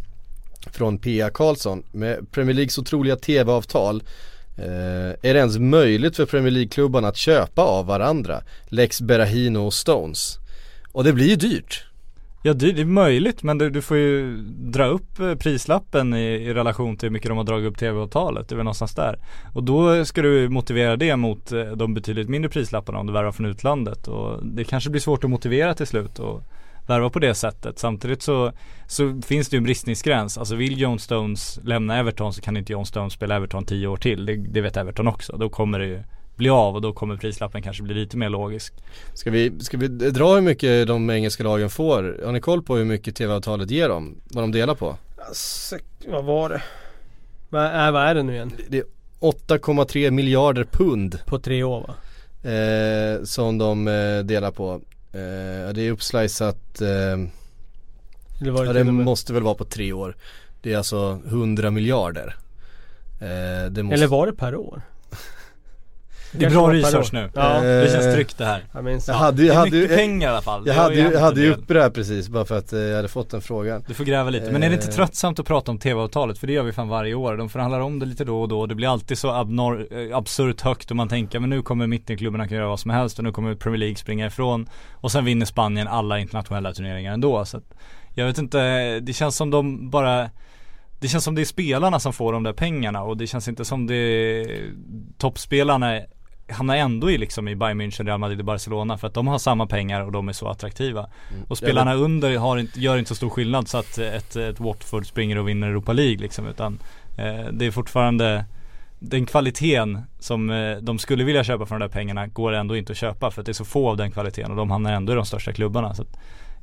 [0.70, 1.30] från P.A.
[1.30, 1.82] Karlsson.
[1.93, 4.03] Med Premier Leagues otroliga tv-avtal
[4.57, 8.43] eh, är det ens möjligt för Premier League-klubbarna att köpa av varandra?
[8.67, 10.39] Lex Berahino och Stones.
[10.93, 11.87] Och det blir ju dyrt.
[12.45, 16.55] Ja det, är möjligt men du, du får ju dra upp eh, prislappen i, i
[16.55, 18.49] relation till hur mycket de har dragit upp tv-avtalet.
[18.49, 19.19] Det är väl någonstans där.
[19.55, 23.33] Och då ska du motivera det mot eh, de betydligt mindre prislapparna om du värvar
[23.33, 24.09] från utlandet.
[24.09, 26.43] Och det kanske blir svårt att motivera till slut och
[26.87, 27.78] värva på det sättet.
[27.78, 28.53] Samtidigt så,
[28.87, 30.39] så finns det ju en bristningsgräns.
[30.39, 33.97] Alltså vill John Stones lämna Everton så kan inte John Stones spela Everton tio år
[33.97, 34.26] till.
[34.26, 35.37] Det, det vet Everton också.
[35.37, 36.03] Då kommer det ju
[36.37, 38.74] bli av och då kommer prislappen kanske bli lite mer logisk.
[39.14, 42.20] Ska vi, ska vi dra hur mycket de engelska lagen får?
[42.24, 44.20] Har ni koll på hur mycket tv-avtalet ger dem?
[44.24, 44.97] Vad de delar på?
[45.28, 45.76] Alltså,
[46.09, 46.62] vad var det?
[47.51, 48.53] Vad är, vad är det nu igen?
[48.68, 48.85] Det är
[49.20, 51.95] 8,3 miljarder pund På tre år va?
[52.51, 54.80] eh, som de eh, delar på.
[55.13, 57.17] Eh, det är uppslicat eh,
[58.41, 60.17] det, Ja det måste väl vara på tre år.
[60.63, 62.37] Det är alltså 100 miljarder.
[63.21, 63.95] Eh, måste...
[63.95, 64.83] Eller var det per år?
[66.33, 67.30] Det är bra research nu.
[67.35, 68.64] Ja, Eh, Det känns tryggt det här.
[68.72, 70.66] jag minns Jag hade, ju- Det är hade, mycket ju- pengar i alla fall.
[70.66, 73.09] jag hade, ju hade ju uppe det här precis bara för att eh, jag hade
[73.09, 73.85] fått den frågan.
[73.89, 74.95] Du får gräva lite, men är det inte Eh.
[74.95, 76.39] tröttsamt att prata om tv-avtalet?
[76.39, 77.37] För det gör vi fan varje år.
[77.37, 78.66] De förhandlar om det lite då och då.
[78.66, 82.59] Det blir alltid så abnor- absurt högt och man tänker men nu kommer mittenklubbarna kunna
[82.59, 84.66] göra vad som helst och nu kommer Premier League springa ifrån.
[84.93, 87.45] Och sen vinner Spanien alla internationella turneringar ändå.
[87.45, 87.64] Så att,
[88.14, 88.59] jag vet inte,
[89.01, 90.30] det känns som de bara
[91.01, 93.64] det känns som det är spelarna som får de där pengarna och det känns inte
[93.64, 94.47] som det
[95.18, 96.01] toppspelarna
[96.53, 99.39] hamnar ändå i liksom i Bayern München, Real Madrid och Barcelona för att de har
[99.39, 101.07] samma pengar och de är så attraktiva.
[101.49, 105.07] Och spelarna under har inte, gör inte så stor skillnad så att ett, ett Watford
[105.07, 106.79] springer och vinner Europa League liksom utan
[107.17, 108.45] eh, det är fortfarande
[108.99, 112.93] den kvaliteten som eh, de skulle vilja köpa för de där pengarna går ändå inte
[112.93, 115.13] att köpa för att det är så få av den kvaliteten och de hamnar ändå
[115.13, 115.95] i de största klubbarna.
[115.95, 116.17] Så att,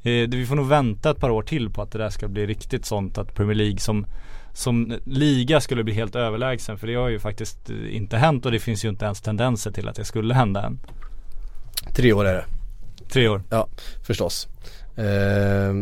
[0.04, 2.46] eh, vi får nog vänta ett par år till på att det där ska bli
[2.46, 4.06] riktigt sånt att Premier League som
[4.54, 8.60] som liga skulle bli helt överlägsen för det har ju faktiskt inte hänt och det
[8.60, 10.80] finns ju inte ens tendenser till att det skulle hända än.
[11.95, 12.45] Tre år är det,
[13.10, 13.41] Tre år.
[14.08, 14.47] förstås.
[14.95, 15.74] Eh,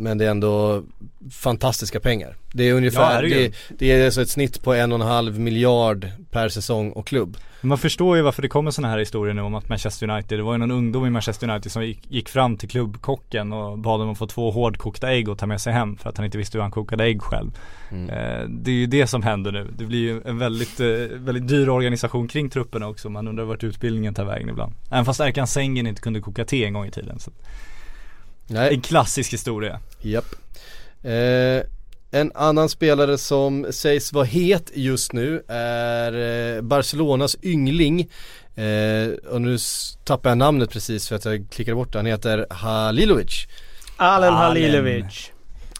[0.00, 0.82] men det är ändå
[1.30, 2.36] fantastiska pengar.
[2.52, 5.38] Det är ungefär, Ja, det, det är alltså ett snitt på en och en halv
[5.38, 7.36] miljard per säsong och klubb.
[7.62, 10.42] Man förstår ju varför det kommer sådana här historier nu om att Manchester United, det
[10.42, 14.00] var ju någon ungdom i Manchester United som gick, gick fram till klubbkocken och bad
[14.00, 16.38] om att få två hårdkokta ägg och ta med sig hem för att han inte
[16.38, 17.50] visste hur han kokade ägg själv.
[17.90, 19.68] Eh, det är ju det som händer nu.
[19.78, 23.08] Det blir ju en väldigt, eh, väldigt dyr organisation kring trupperna också.
[23.08, 24.72] Man undrar vart utbildningen tar vägen ibland.
[24.90, 27.18] Även fast Erkan Sengen inte kunde koka te en gång i tiden.
[27.18, 27.30] Så.
[28.50, 29.80] Nej, En klassisk historia.
[30.00, 30.34] Japp.
[31.02, 31.62] Eh,
[32.12, 36.12] en annan spelare som sägs vara het just nu är
[36.56, 38.00] eh, Barcelonas yngling
[38.54, 39.56] eh, och nu
[40.04, 41.98] tappar jag namnet precis för att jag klickade bort det.
[41.98, 43.46] Han heter Halilovic.
[43.96, 44.32] Alen.
[44.34, 45.30] Halilovic.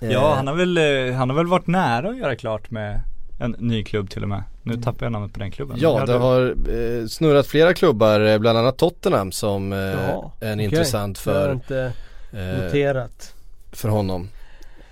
[0.01, 3.01] Ja han har väl, eh, han har väl varit nära att göra klart med
[3.41, 4.43] en ny klubb till och med.
[4.63, 5.77] Nu tappar jag namnet på den klubben.
[5.81, 10.55] Ja, det har eh, snurrat flera klubbar, eh, bland annat Tottenham som eh, är en
[10.55, 10.65] okej.
[10.65, 11.91] intressant för, inte eh,
[12.33, 13.35] noterat.
[13.73, 14.29] för honom.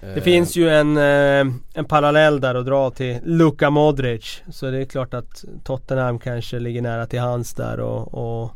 [0.01, 4.43] Det Eh, finns ju en, eh, en parallell där att dra till Luka Modric.
[4.53, 8.51] Så det är klart att Tottenham kanske ligger nära till hans där och, och,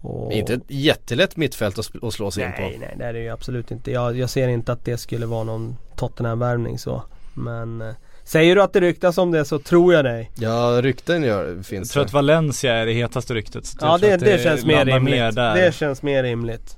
[0.00, 2.78] och Inte ett jättelätt mittfält att, slå sig in Nej, på.
[2.78, 3.90] nej det är det ju absolut inte.
[3.90, 7.02] Jag, jag ser inte att det skulle vara någon Tottenham-värvning så.
[7.34, 10.30] Men eh, säger du att det ryktas om det så tror jag dig.
[10.34, 13.66] Ja, rykten gör, Jag finns tror att Valencia är det hetaste ryktet.
[13.66, 15.14] så jag Ja det, att det, känns mer rimligt.
[15.14, 16.76] Mer det känns mer rimligt.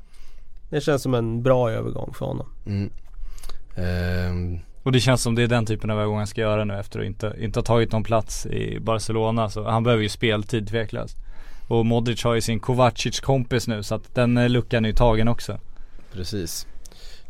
[0.71, 2.47] Det känns som en bra övergång för honom.
[2.67, 2.91] Mm.
[3.77, 6.79] Ehm, Och det känns som det är den typen av övergång han ska göra nu
[6.79, 9.51] efter att inte, inte ha tagit någon plats i Barcelona.
[9.51, 11.17] Så han behöver ju speltid tveklöst.
[11.69, 14.95] Och Modric har ju sin Kovacic kompis nu så att den eh, luckan är ju
[14.95, 15.59] tagen också.
[16.13, 16.67] precis.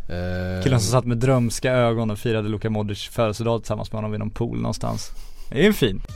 [0.09, 4.11] Ehm, Killen som satt med drömska ögon och firade Luka Modric födelsedag tillsammans med honom
[4.11, 5.11] vid någon pool någonstans.
[5.51, 6.07] Det är ju fint.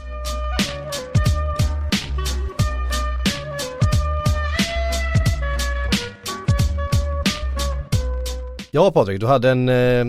[8.74, 10.06] Ja Patrik, du hade en, eh,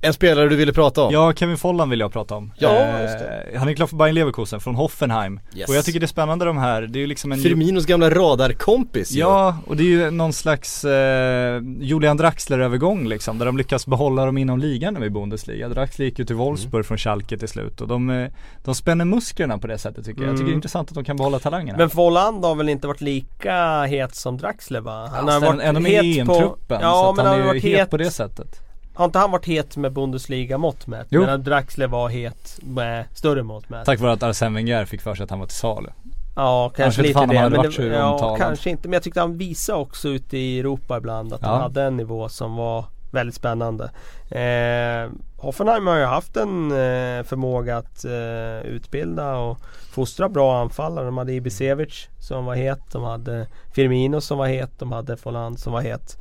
[0.00, 1.12] en spelare du ville prata om.
[1.12, 2.52] Ja, Kevin Folland vill jag prata om.
[2.58, 3.58] Ja, Eh, just det.
[3.58, 5.40] Han är klar för Bayern Leverkusen från Hoffenheim.
[5.56, 5.68] Yes.
[5.68, 8.10] Och jag tycker det är spännande de här, det är ju liksom en Firminos gamla
[8.10, 9.20] radarkompis ju.
[9.20, 14.24] Ja, och det är ju någon slags eh, Julian Draxler-övergång liksom, där de lyckas behålla
[14.26, 15.68] dem inom ligan nu i Bundesliga.
[15.68, 16.84] Draxler gick ju till Wolfsburg Mm.
[16.84, 18.28] från Schalke till slut och de, eh,
[18.64, 20.28] de spänner musklerna på det sättet tycker jag.
[20.30, 20.58] Jag tycker det är Mm.
[20.58, 21.78] intressant att de kan behålla talangerna.
[21.78, 25.10] Men Folland har väl inte varit lika het som Draxler va?
[25.14, 27.60] Han har varit ändå med i EM-truppen, Ja så men han han är har ju
[27.60, 28.60] varit het på det sättet.
[28.96, 31.06] Har inte han varit het med Bundesliga-mått mätt?
[31.10, 31.20] Jo.
[31.20, 33.84] Medan Draxler var het med större mått mätt?
[33.84, 35.88] Tack vare att Arsene Wenger fick för sig att han var till salu.
[36.36, 37.26] Ja kanske lite det.
[37.26, 38.88] Men det ja, kanske inte.
[38.88, 41.48] Men jag tyckte han visade också ute i Europa ibland att Ja.
[41.48, 43.84] han hade en nivå som var väldigt spännande.
[44.30, 49.58] Eh, Hoffenheim har ju haft en eh, förmåga att eh, utbilda och
[49.90, 51.04] fostra bra anfallare.
[51.04, 52.80] De hade Ibisevic som var het.
[52.92, 54.78] De hade Firmino som var het.
[54.78, 56.16] De hade Folland som var het.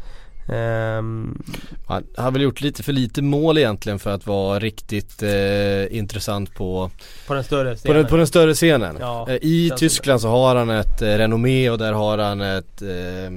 [0.47, 1.43] Ehm,
[1.87, 6.53] Han har väl gjort lite för lite mål egentligen för att vara riktigt eh, intressant
[6.55, 6.91] på,
[7.27, 7.97] på den större på, scenen.
[7.97, 8.97] den, på den större scenen.
[8.99, 12.81] Ja, Eh, I Tyskland så har han ett eh, renommé och där har han ett
[12.81, 13.31] eh, eh,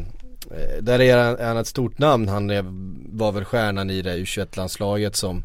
[0.80, 2.28] där är han, är han ett stort namn.
[2.28, 2.64] Han är,
[3.18, 5.42] var väl stjärnan i det U21-landslaget som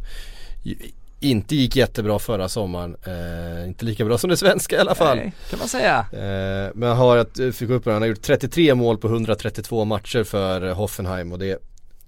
[1.24, 2.96] inte gick jättebra förra sommaren.
[3.06, 5.18] Eh, inte lika bra som det svenska i alla fall.
[5.18, 6.06] Nej, kan man säga.
[6.12, 10.68] Eh, men har ett, fick upp han har gjort 33 mål på 132 matcher för
[10.68, 11.60] eh, Hoffenheim och det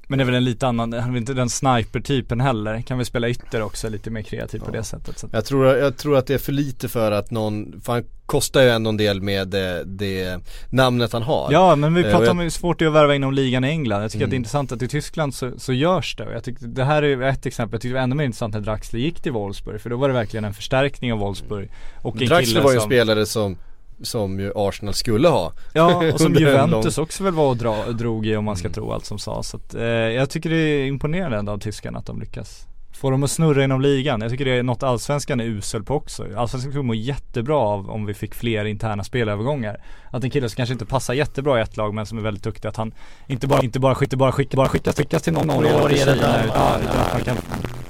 [0.08, 2.82] Men det är väl en lite annan, han är inte den sniper-typen heller.
[2.82, 5.20] Kan väl spela ytter också, lite mer kreativ på det sättet.
[5.20, 5.30] Så.
[5.32, 8.62] Jag tror, jag tror att det är för lite för att någon, för han kostar
[8.62, 10.39] ju ändå en del med det, det
[10.70, 11.51] namnet han har.
[11.51, 13.68] Ja men vi Eh, pratar om hur svårt det är att värva inom ligan i
[13.68, 14.03] England.
[14.03, 14.41] Jag tycker att det är Mm.
[14.41, 16.34] intressant att i Tyskland så, så görs det.
[16.34, 18.62] Jag tyckte, det här är ett exempel, jag tyckte det var ännu mer intressant när
[18.62, 19.82] Draxler gick till Wolfsburg.
[19.82, 21.70] För då var det verkligen en förstärkning av Wolfsburg.
[22.01, 23.58] Och en Draxler kille var ju en som, spelare som,
[24.04, 25.52] som ju Arsenal skulle ha.
[25.74, 28.66] Ja och som Juventus lång- också väl var och dra, drog i om man ska
[28.68, 28.74] Mm.
[28.74, 29.48] tro allt som sades.
[29.50, 32.68] Så att, eh, jag tycker det är imponerande ändå av tyskarna att de lyckas
[32.98, 34.22] Få dem att snurra inom ligan.
[34.22, 36.24] Jag tycker det är något allsvenskan är usel på också.
[36.24, 39.78] Allsvenskan skulle må jättebra av om vi fick fler interna spelövergångar.
[40.12, 42.43] Att en kille som kanske inte passar jättebra i ett lag men som är väldigt
[42.43, 42.93] duktig att han
[43.28, 46.02] inte bara, inte bara, inte bara, skicka, bara skickas, skickas till någon Norge eller Norge
[46.02, 46.46] eller Kina där.
[46.46, 47.36] utan, utan att man kan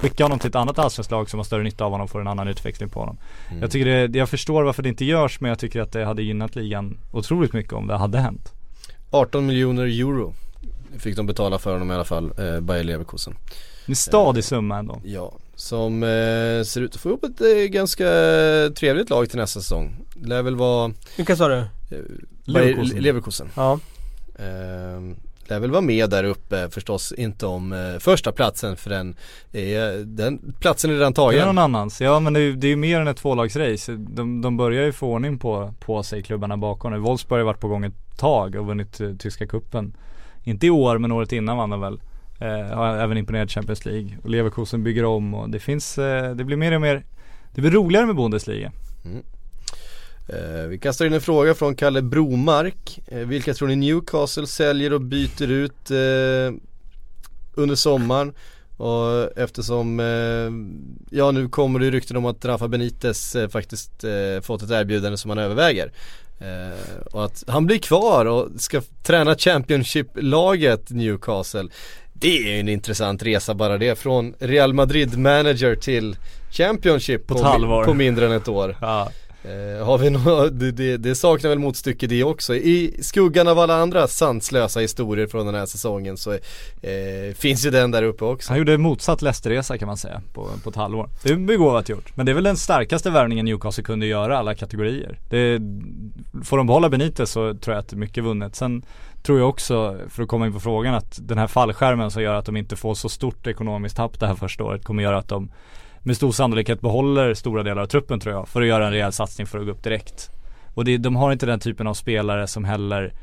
[0.10, 2.22] skicka honom till ett annat allsvenskt lag som har större nytta av honom och får
[2.22, 3.18] en annan utväxling på honom.
[3.49, 3.62] Mm.
[3.62, 6.24] Jag tycker det, jag förstår varför det inte görs men jag tycker att det hade
[6.24, 8.53] gynnat ligan otroligt mycket om det hade hänt.
[9.12, 10.34] 18 miljoner euro
[10.97, 13.34] fick de betala för honom i alla fall, eh, Bayer Leverkusen.
[13.86, 15.01] En stadig summa ändå.
[15.06, 18.06] Ja, som eh, ser ut att få ihop ett eh, ganska
[18.76, 19.95] trevligt lag till nästa säsong.
[20.16, 21.58] Det lär väl vara Vilka sa du?
[21.58, 21.66] eh.
[22.43, 23.01] Leverkusen.
[23.01, 23.49] Leverkusen.
[23.56, 23.80] Ja.
[24.39, 25.16] Eh,
[25.49, 29.15] lär väl vara med där uppe förstås, inte om eh, första platsen för den,
[29.51, 31.45] är, den platsen är redan Det är tagen.
[31.47, 32.01] någon annans.
[32.01, 33.91] Ja men det är det är ju mer än ett tvålagsrace.
[33.95, 36.99] De, de börjar ju få ordning på, på sig klubbarna bakom nu.
[36.99, 39.93] Wolfsburg har varit på gång ett tag och vunnit eh, tyska kuppen
[40.43, 41.99] Inte i år men året innan vann de väl.
[42.39, 44.17] Eh, har även imponerat Champions League.
[44.23, 47.03] Och Leverkusen bygger om och det finns, eh, det blir mer och mer
[47.51, 48.71] Det blir roligare med Bundesliga.
[49.05, 49.11] Eh,
[50.69, 52.99] vi kastar in en fråga från Kalle Bromark.
[53.07, 56.59] Eh, vilka tror ni Newcastle säljer och byter ut eh,
[57.53, 58.34] under sommaren?
[58.78, 64.41] Och eftersom, eh, ja nu kommer det rykten om att Rafa Benitez eh, faktiskt eh,
[64.41, 65.91] fått ett erbjudande som han överväger.
[66.39, 71.67] Eh, och att han blir kvar och ska träna Championship-laget Newcastle.
[72.13, 76.15] Det är ju en intressant resa bara det från Real Madrid manager till
[76.51, 77.84] Championship På halvår.
[77.84, 78.78] på mindre än ett år.
[78.82, 79.09] Ja.
[79.45, 82.55] Eh, har vi nå det, det, det saknar väl motstycke det också.
[82.55, 86.31] I skuggan av alla andra sanslösa historier från den här säsongen så
[86.81, 88.51] eh, finns ju den där uppe också.
[88.51, 91.09] Han gjorde motsatt lästerresa kan man säga på, på ett halvår.
[91.23, 92.17] Det är begåvat gjort.
[92.17, 95.19] Men det är väl den starkaste värvningen Newcastle kunde göra alla kategorier.
[95.29, 95.61] Det,
[96.43, 98.55] får de behålla Benitez så tror jag att det är mycket vunnet.
[98.55, 98.85] Sen
[99.23, 102.33] tror jag också, för att komma in på frågan, att den här fallskärmen som gör
[102.33, 105.27] att de inte får så stort ekonomiskt tapp det här första året kommer göra att
[105.27, 105.49] de
[106.06, 109.12] med stor sannolikhet behåller stora delar av truppen tror jag för att göra en rejäl
[109.12, 110.30] satsning för att gå upp direkt.
[110.74, 113.14] Och det, de har inte den typen av spelare som heller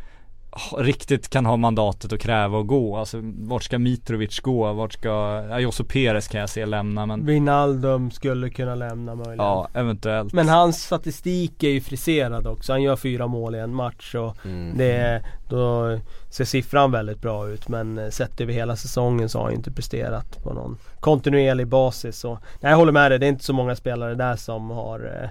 [0.79, 2.97] riktigt kan ha mandatet att kräva och gå.
[2.97, 4.73] Alltså vart ska Mitrovic gå?
[4.73, 5.09] Vart ska,
[5.51, 9.37] ja Josso Perez kan jag se lämna men Wijnaldum skulle kunna lämna möjligen.
[9.39, 10.33] ja eventuellt.
[10.33, 12.73] Men hans statistik är ju friserad också.
[12.73, 14.77] Han gör fyra mål i en match och Mm.
[14.79, 15.99] det, då
[16.31, 17.69] ser siffran väldigt bra ut.
[17.69, 21.67] Men eh, sett över hela säsongen så har han ju inte presterat på någon kontinuerlig
[21.69, 22.17] basis.
[22.19, 25.31] Så, nej, jag håller med dig, det är inte så många spelare där som har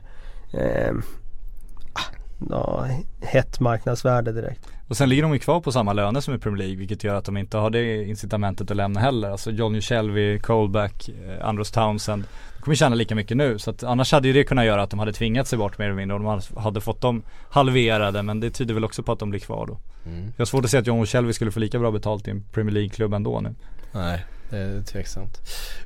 [0.53, 0.93] eh, eh,
[2.49, 2.85] ja,
[3.21, 4.67] hett marknadsvärde direkt.
[4.91, 7.15] Och sen ligger de ju kvar på samma löner som i Premier League vilket gör
[7.15, 9.29] att de inte har det incitamentet att lämna heller.
[9.31, 12.23] Alltså Johnny Shelby, Colback, eh, Andros Townsend.
[12.57, 13.59] De kommer tjäna lika mycket nu.
[13.59, 15.85] Så att annars hade ju det kunnat göra att de hade tvingat sig bort mer
[15.85, 18.23] eller mindre och de hade- hade fått dem halverade.
[18.23, 19.77] Men det tyder väl också på att de blir kvar då.
[20.05, 20.23] Mm.
[20.23, 22.43] Jag har svårt att se att John Shelby skulle få lika bra betalt i en
[22.51, 23.55] Premier League-klubb ändå nu.
[23.91, 25.37] Nej, det är tveksamt.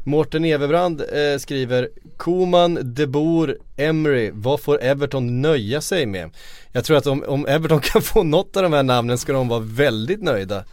[0.03, 6.30] Mårten Everbrand eh, skriver Koman, De Boer, Emery, vad får Everton nöja sig med?
[6.72, 9.47] Jag tror att om, om Everton kan få något av de här namnen ska de
[9.47, 10.63] vara väldigt nöjda.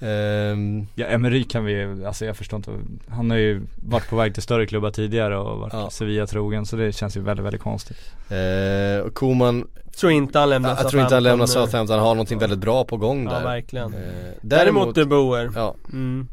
[0.00, 2.70] Ehm, Ja Emery kan vi, alltså jag förstår inte.
[3.08, 5.90] Han har ju varit på väg till större klubbar tidigare och varit Ja.
[5.90, 7.98] Sevilla trogen så det känns ju väldigt, väldigt konstigt.
[8.30, 9.66] eh, och Koman,
[10.00, 11.66] Tror inte han lämnar jag tror inte han lämnar Southampton.
[11.70, 13.44] Southampton, han har någonting väldigt bra på gång Ja där.
[13.44, 13.94] verkligen.
[13.94, 14.00] Eh,
[14.40, 15.50] Däremot De Boer.
[15.54, 16.28] ja, Mm.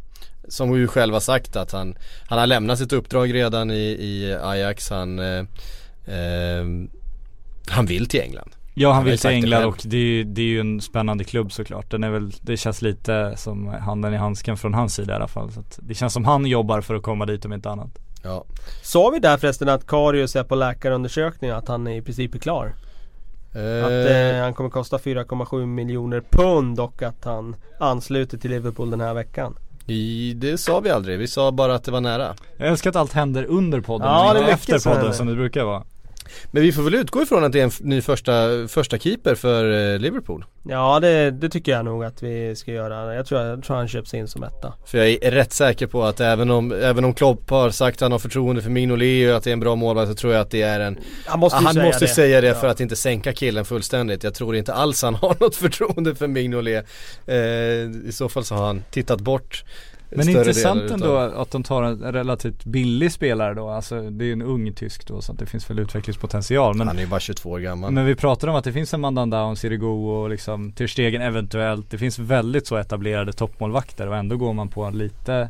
[0.47, 4.37] Som vi ju själva sagt att han, han har lämnat sitt uppdrag redan i, i
[4.41, 5.39] Ajax, han, eh,
[6.05, 6.65] eh,
[7.69, 8.51] han vill till England.
[8.77, 9.69] Ja han har ju vill till England själv.
[9.69, 11.91] och det är, ju- det är ju en spännande klubb såklart.
[11.91, 15.27] Den är väl, det känns lite som handen i handsken från hans sida i alla
[15.27, 15.51] fall.
[15.51, 17.89] Så att det känns som han jobbar för att komma dit om inte annat.
[18.23, 18.45] Ja.
[18.83, 22.73] Sa vi där förresten att Karius är på läkarundersökning att han i princip är klar?
[23.85, 29.01] Att eh, han kommer kosta 4,7 miljoner pund och att han ansluter till Liverpool den
[29.01, 29.55] här veckan.
[29.87, 32.35] I, det sa vi aldrig, vi sa bara att det var nära.
[32.57, 35.27] Jag älskar att allt händer under podden Ja, och det är inte efter podden som
[35.27, 35.83] det brukar vara.
[36.51, 39.93] Men vi får väl utgå ifrån att det är en ny första, första keeper för
[39.93, 40.45] eh, Liverpool.
[40.67, 43.15] Ja det, det tycker jag nog att vi ska göra.
[43.15, 44.73] Jag tror, jag tror han köps in som etta.
[44.85, 48.01] För jag är rätt säker på att även om, även om Klopp har sagt att
[48.01, 50.41] han har förtroende för Mignolet och att det är en bra målvakt så tror jag
[50.41, 52.09] att det är en Han måste Han säga måste det.
[52.09, 52.53] säga det Ja.
[52.53, 54.23] för att inte sänka killen fullständigt.
[54.23, 56.85] Jag tror inte alls han har något förtroende för Mignolet.
[57.25, 57.35] Eh,
[58.07, 59.63] I så fall så har han tittat bort
[60.09, 63.69] Men intressant ändå att de tar en relativt billig spelare då.
[63.69, 66.75] Alltså det är ju en ung tysk då så att det finns väl utvecklingspotential.
[66.75, 67.91] Men Han är ju bara 22 år gammal.
[67.91, 71.21] Men vi pratar om att det finns en Mandan Down, Sirigu och liksom Ter Stegen
[71.21, 71.91] eventuellt.
[71.91, 75.49] Det finns väldigt så etablerade toppmålvakter och ändå går man på en lite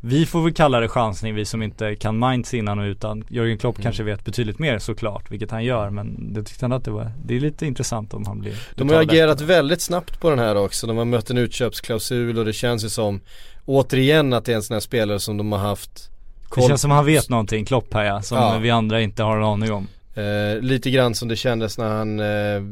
[0.00, 3.58] Vi får väl kalla det chansning vi som inte kan minds innan och utan Jörgen
[3.58, 3.82] Klopp Mm.
[3.82, 7.10] kanske vet betydligt mer såklart, vilket han gör men det tyckte han att det var
[7.24, 9.44] Det är lite intressant om han blir De har agerat efter.
[9.46, 10.86] väldigt snabbt på den här också.
[10.86, 13.20] De har mött en utköpsklausul och det känns ju som
[13.64, 16.10] Återigen att det är en sån här spelare som de har haft
[16.42, 18.58] Det koll känns som han vet någonting, Klopp här ja, som Ja.
[18.58, 22.20] vi andra inte har en aning om Eh, lite grann som det kändes när han
[22.20, 22.62] eh,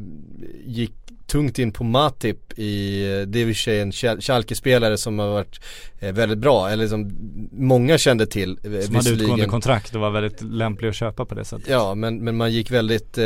[0.65, 0.93] gick
[1.27, 5.19] tungt in på Matip i, det är i och för sig en Schal- Schalke-spelare som
[5.19, 5.59] har varit
[5.99, 7.11] eh, väldigt bra, eller som
[7.51, 11.35] många kände till eh, Som hade utgående kontrakt och var väldigt lämplig att köpa på
[11.35, 13.25] det sättet Ja men, men man gick väldigt eh,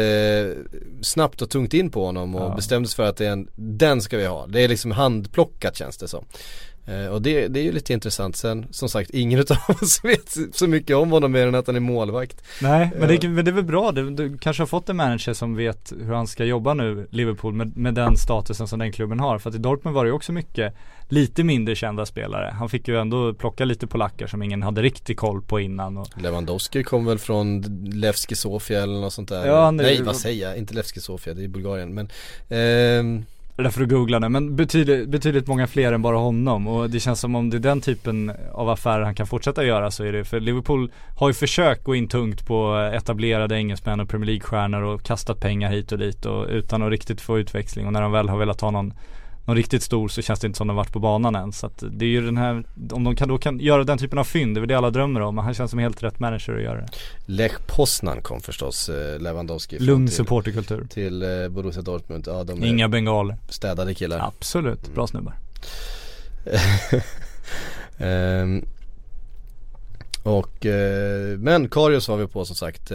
[1.02, 2.56] snabbt och tungt in på honom och Ja.
[2.56, 4.48] bestämde sig för att det är en, den ska vi ha.
[4.48, 6.26] Det är liksom handplockat känns det som.
[6.90, 8.36] Eh, och det, det är ju lite intressant.
[8.36, 11.76] Sen som sagt ingen utav oss vet så mycket om honom mer än att han
[11.76, 12.44] är målvakt.
[12.62, 13.30] Nej, men det, Ja.
[13.30, 13.92] men det är väl bra.
[13.92, 17.54] Du, du kanske har fått en manager som vet hur han ska jobba nu, Liverpool,
[17.54, 19.40] med, med den statusen som den klubben har.
[19.40, 20.74] För att i Dortmund var det ju också mycket
[21.12, 22.54] lite mindre kända spelare.
[22.60, 25.98] Han fick ju ändå plocka lite polacker som ingen hade riktig koll på innan.
[25.98, 27.62] Och, Lewandowski kom väl från
[27.94, 29.46] Levski Sofia eller något sånt där.
[29.48, 31.94] Ja, är- Nej vad säger jag, inte Levski Sofia, det är Bulgarien.
[31.94, 32.10] Men
[32.50, 33.26] ehm,
[33.64, 36.68] därför du googlade, men betydligt, betydligt många fler än bara honom.
[36.68, 39.92] Och det känns som om det är den typen av affärer han kan fortsätta göra
[39.92, 40.24] så är det.
[40.26, 45.04] För Liverpool har ju försökt gå in tungt på etablerade engelsmän och Premier League-stjärnor och
[45.04, 47.88] kastat pengar hit och dit och utan att riktigt få utväxling.
[47.88, 48.94] Och när de väl har velat ha någon
[49.50, 51.52] någon riktigt stor så känns det inte som de varit på banan än.
[51.52, 54.20] Så att det är ju den här, om de kan, då kan göra den typen
[54.20, 55.38] av fynd, det är väl det alla drömmer om.
[55.38, 56.88] Han känns som helt rätt manager att göra det.
[57.26, 60.88] Lech Poznan kom förstås, eh, Lewandowski Lugn till, supporterkultur.
[60.90, 62.24] till eh, Borussia Dortmund.
[62.28, 63.38] Ja de Inga bengaler.
[63.50, 64.20] städade killar.
[64.28, 65.34] Absolut, bra snubbar.
[68.02, 68.66] Ehm,
[70.24, 72.92] och, eh, men Karius var vi på som sagt.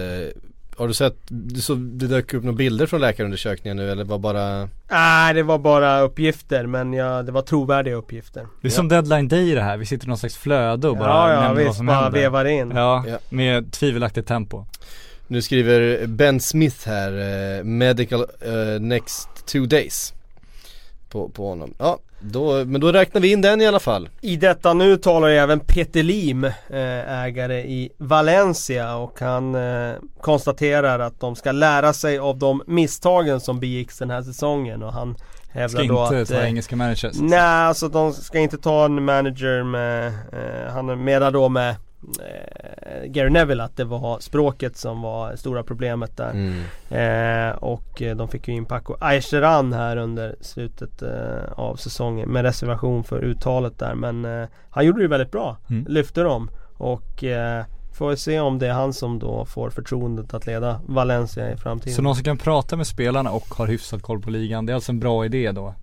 [0.76, 4.18] Har du sett, du så, det dök upp några bilder från läkarundersökningen nu eller var
[4.18, 8.88] bara Nej det var bara uppgifter men ja, det var trovärdiga uppgifter Det är som
[8.88, 11.40] deadline day i det här, vi sitter i någon slags flöde och bara Ja ja
[11.40, 12.20] nämner vad visst, som bara händer.
[12.20, 13.18] vevar in Ja, Ja.
[13.28, 14.64] med tvivelaktigt tempo.
[15.26, 17.12] Nu skriver Ben Smith här,
[17.58, 20.12] eh, medical eh, next two days
[21.08, 21.74] på, på honom.
[21.78, 21.98] Ja,
[22.32, 24.08] då, men då räknar vi in den i alla fall.
[24.20, 30.98] I detta nu talar även Peter Lim, eh, ägare i Valencia och han eh, konstaterar
[30.98, 35.16] att de ska lära sig av de misstagen som begicks den här säsongen och han
[35.50, 37.16] hävdar Ska då inte att ta eh, engelska managers.
[37.20, 40.12] Nej, alltså de ska inte ta en manager med,
[40.72, 41.76] han menar då med
[42.20, 46.30] eh, Gary Neville att det var språket som var det stora problemet där.
[46.30, 47.50] Mm.
[47.50, 52.28] Eh, och eh, de fick ju in Paco Aisheran här under slutet eh, av säsongen
[52.28, 53.94] med reservation för uttalet där.
[53.94, 55.56] Men eh, han gjorde det väldigt bra.
[55.70, 55.86] Mm.
[55.88, 56.50] Lyfte dem.
[56.76, 60.80] Och eh, får vi se om det är han som då får förtroendet att leda
[60.86, 61.94] Valencia i framtiden.
[61.94, 64.74] Så någon som kan prata med spelarna och har hyfsat koll på ligan, det är
[64.74, 65.74] alltså en bra idé då?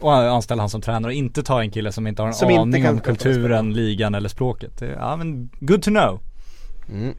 [0.00, 2.58] Och anställa han som tränare och inte ta en kille som inte har en Som
[2.58, 4.78] aning om kulturen, ligan eller språket.
[4.78, 6.20] Det, ja men good to know.
[6.88, 7.14] Mm.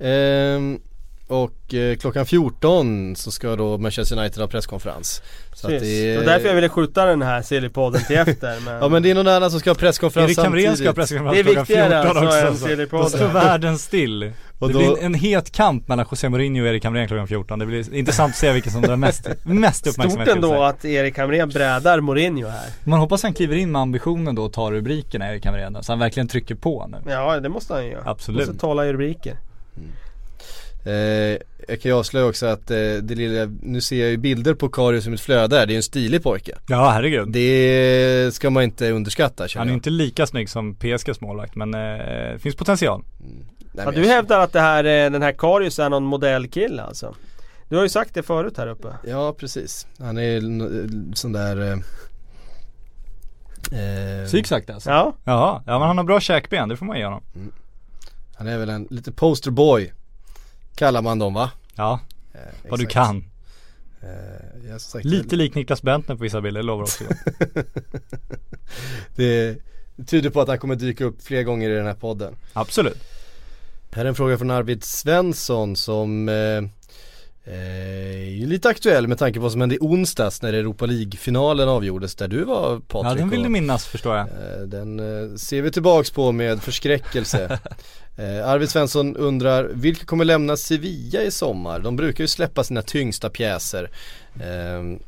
[0.00, 0.80] Ehm,
[1.26, 5.22] och eh, klockan 14 så ska då Manchester United ha presskonferens.
[5.54, 8.60] Så att det Det var därför jag ville skjuta den här Sillypodden till efter.
[8.64, 10.92] Men Ja men det är någon annan som ska ha presskonferens Erik Hamrén ska ha
[10.94, 12.96] presskonferens det är klockan viktigare 14 alltså än också.
[12.96, 14.32] Då står världen still.
[14.58, 17.58] Och det då- blir en, het kamp mellan José Mourinho och Erik Hamrén klockan 14.
[17.58, 20.28] Det blir intressant att se vilken som drar mest, mest uppmärksamhet.
[20.28, 22.66] Stort ändå att Erik Hamrén brädar Mourinho här.
[22.84, 25.92] Man hoppas han kliver in med ambitionen då och tar rubrikerna Erik Hamrén då, så
[25.92, 27.10] han verkligen trycker på nu.
[27.12, 28.02] Ja det måste han ju göra.
[28.10, 28.46] Absolut.
[28.48, 29.36] Måste tala i rubriker.
[30.86, 30.92] Eh,
[31.68, 34.68] jag kan ju avslöja också att eh, det lilla, nu ser jag ju bilder på
[34.68, 36.52] Karius i mitt flöde här, det är ju en stilig pojke.
[36.68, 37.28] Ja herregud.
[37.28, 39.76] Det ska man inte underskatta känner Han är jag.
[39.76, 43.02] inte lika snygg som PSGs målvakt men eh, finns potential.
[43.84, 46.82] Nej, Ja, du jag- hävdar att det här, eh, den här Karius är någon modellkille
[46.82, 47.14] alltså?
[47.68, 48.88] Du har ju sagt det förut här uppe.
[49.04, 51.72] Ja precis, han är en sån där eh,
[54.20, 54.90] eh, Psyksakt alltså.
[54.90, 57.22] Ja, Jaha, ja men han har bra käkben, det får man ge honom.
[58.36, 59.92] Han är väl en lite posterboy
[60.74, 61.50] Kallar man dem va?
[61.74, 62.00] Ja,
[62.34, 63.24] Eh, vad du kan.
[64.00, 67.04] Eh, sagt Lite lik Niklas Bentner på vissa bilder, lovar också
[69.16, 69.56] det
[70.06, 72.98] tyder på att han kommer dyka upp fler gånger i den här podden Absolut.
[73.90, 76.34] Här är en fråga från Arvid Svensson som eh,
[77.54, 81.68] eh, är lite aktuell med tanke på vad som hände i onsdags när Europa League-finalen
[81.68, 84.26] avgjordes där du var Patrik Ja den vill du minnas förstår jag.
[84.26, 87.58] Eh, Den eh, ser vi tillbaks på med förskräckelse.
[88.16, 91.78] eh, Arvid Svensson undrar, vilka kommer lämna Sevilla i sommar?
[91.80, 93.90] De brukar ju släppa sina tyngsta pjäser.
[94.40, 94.98] Eh,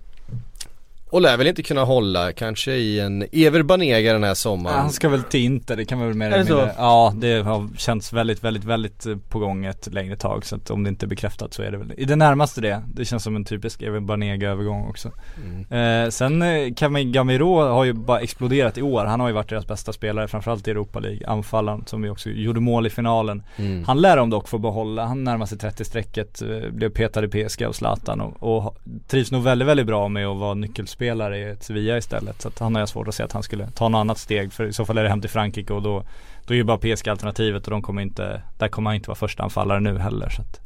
[1.11, 4.79] och lär väl inte kunna hålla kanske i en Ever Banega den här sommaren.
[4.79, 7.69] Han ska väl till Inter, det kan man väl mer eller mindre Ja det har
[7.77, 11.07] känts väldigt, väldigt, väldigt eh, på gång ett längre tag Så att om det inte
[11.07, 12.83] är bekräftat så är det väl i det närmaste det.
[12.95, 15.11] Det känns som en typisk Evan Banega övergång också.
[15.45, 16.05] Mm.
[16.05, 19.05] eh, Sen eh, Kevin Gamiro har ju bara exploderat i år.
[19.05, 21.27] Han har ju varit deras bästa spelare framförallt i Europa League.
[21.27, 23.43] Anfallaren som vi också gjorde mål i finalen.
[23.57, 23.85] Mm.
[23.85, 27.65] Han lär de dock få behålla, han närmar sig 30-strecket, eh, blev petad i PSG
[27.65, 28.77] av Zlatan och, och
[29.09, 32.43] trivs nog väldigt, väldigt bra med att vara nyckelspelare i ett Sevilla istället.
[32.43, 34.53] Så att han har jag svårt att se att han skulle ta något annat steg
[34.53, 36.05] för i så fall är det hem till Frankrike och då,
[36.47, 39.17] då är ju bara PSG alternativet och de kommer inte, där kommer han inte vara
[39.17, 40.61] första anfallare nu heller så att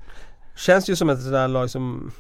[0.56, 2.12] känns ju som ett sådär lag som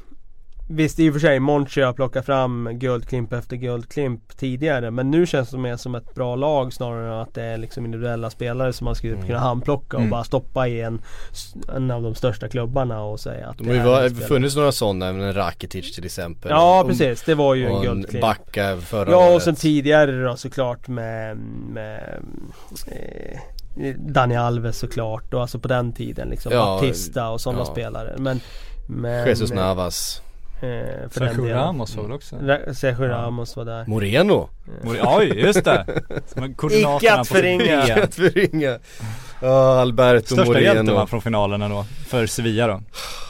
[0.68, 5.26] Visst i och för sig Monchi har plockat fram guldklimp efter guldklimp tidigare men nu
[5.26, 8.72] känns det mer som ett bra lag snarare än att det är liksom individuella spelare
[8.72, 10.10] som man skulle kunna handplocka och Mm.
[10.10, 11.02] bara stoppa i en,
[11.76, 15.12] en av de största klubbarna och säga att De det har ju funnits några sådana,
[15.12, 16.50] men en Rakitic till exempel.
[16.50, 19.36] Ja precis, det var ju en Och en guldklimp Backa förra Ja året.
[19.36, 21.36] och sen tidigare då såklart med,
[21.72, 22.22] med
[22.86, 23.38] eh,
[23.98, 27.64] Dani Alves såklart och alltså på den tiden liksom Ja, Batista och sådana ja.
[27.64, 28.40] spelare men,
[28.88, 30.22] men Jesus Navas.
[30.64, 31.48] Eh, Sergio.
[31.54, 32.36] Ramos var väl också?
[32.36, 34.48] Ra- Sergio Ramos var där Moreno.
[35.02, 35.86] Oj, just det!
[36.72, 37.94] Icke förringa.
[38.02, 38.78] Att förringa.
[39.44, 40.98] Ja, Alberto Största hjälten Moreno.
[41.00, 42.80] var från finalen ändå, för Sevilla då.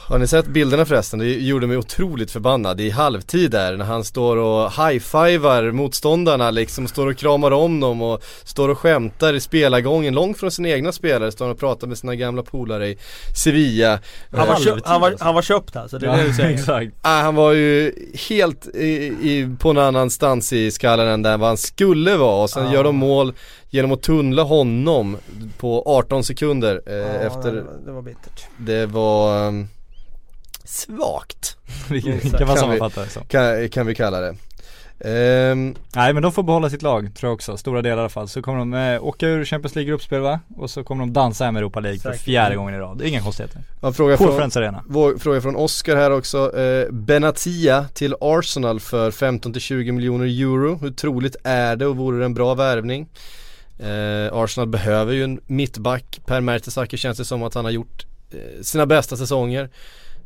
[0.09, 1.19] Har ni sett bilderna förresten?
[1.19, 6.87] Det gjorde mig otroligt förbannad i halvtid där när han står och high-fivar motståndarna liksom,
[6.87, 10.91] står och kramar om dem och står och skämtar i spelargången långt från sina egna
[10.91, 12.97] spelare, står och pratar med sina gamla polare i
[13.35, 13.99] Sevilla.
[14.31, 16.49] han, var köpt, han, var, han var köpt alltså, det är det du säger?
[16.49, 16.91] exakt.
[17.01, 17.91] Ah, han var ju
[18.29, 18.87] helt i,
[19.21, 22.65] i, på en annan stans i skallen än där vad han skulle vara och sen
[22.65, 22.73] Ja.
[22.73, 23.33] gör de mål
[23.69, 25.17] genom att tunnla honom
[25.57, 29.67] på 18 sekunder eh, Ja, efter det, var, det var bittert det var um,
[30.63, 31.57] svagt
[31.87, 33.19] kan, vi- sammanfatta det så.
[33.19, 34.35] kan, kan vi kalla det.
[34.99, 38.09] Ehm, Nej men de får behålla sitt lag tror jag också, stora delar i alla
[38.09, 38.27] fall.
[38.29, 40.39] Så kommer de eh, åka ur Champions League gruppspel va?
[40.57, 42.25] Och så kommer de dansa hem Europa League för Säkert.
[42.25, 42.97] fjärde gången i rad.
[42.97, 43.61] Det är inga konstigheter.
[43.81, 44.83] ja, fråga, från, Arena.
[44.87, 46.57] vår, fråga från Oscar här också.
[46.59, 50.77] Eh, Benatia till Arsenal för 15-20 miljoner euro.
[50.81, 53.07] Hur troligt är det och vore det en bra värvning?
[53.79, 56.21] Eh, Arsenal behöver ju en mittback.
[56.25, 59.69] Per Mertesacker känns det som att han har gjort eh, sina bästa säsonger.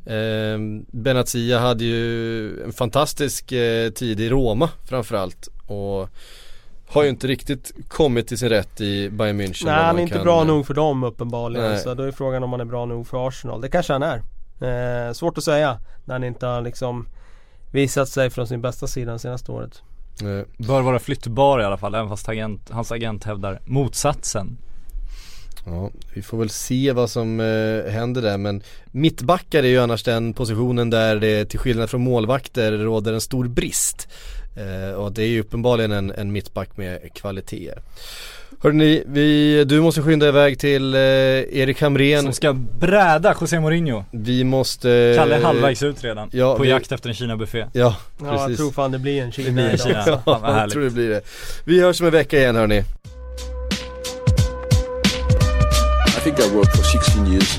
[0.05, 0.57] Eh,
[0.91, 5.49] Benatia hade ju en fantastisk eh, tid i Roma framförallt.
[5.67, 6.09] Och
[6.87, 9.65] har ju inte riktigt kommit till sin rätt i Bayern München.
[9.65, 11.69] Nej han är inte kan, bra nog för dem uppenbarligen.
[11.69, 11.79] Nej.
[11.79, 13.61] Så då är frågan om han är bra nog för Arsenal.
[13.61, 14.21] Det kanske han är.
[14.61, 17.07] Eh, svårt att säga när han inte har liksom
[17.71, 19.83] visat sig från sin bästa sida det senaste året
[20.21, 24.57] eh, Bör vara flyttbar i alla fall, även fast agent, hans agent hävdar motsatsen.
[25.65, 30.03] Ja, vi får väl se vad som eh, händer där men mittbackar är ju annars
[30.03, 34.07] den positionen där det till skillnad från målvakter råder en stor brist.
[34.55, 37.81] Eh, och det är ju uppenbarligen en, en mittback med kvaliteter.
[38.63, 42.23] Hörrni, vi, du måste skynda iväg till eh, Erik Hamrén.
[42.23, 44.03] Som ska bräda José Mourinho.
[44.11, 45.13] Vi måste...
[45.17, 46.29] Kalle är halvvägs ut redan.
[46.31, 47.57] ja, på vi- jakt efter en Kina-buffé.
[47.59, 47.95] Ja, Ja
[48.25, 48.57] jag precis.
[48.57, 49.77] tror fan det blir en Kina Det blir en.
[49.77, 50.03] Kina.
[50.03, 51.21] Fan vad jag tror det blir det.
[51.65, 52.83] Vi hörs om en vecka igen hörni.
[56.17, 57.57] I think I worked for 16 years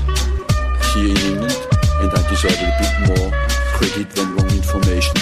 [0.95, 1.53] here in England
[2.01, 3.31] and I deserve a bit more
[3.77, 5.15] credit than wrong information.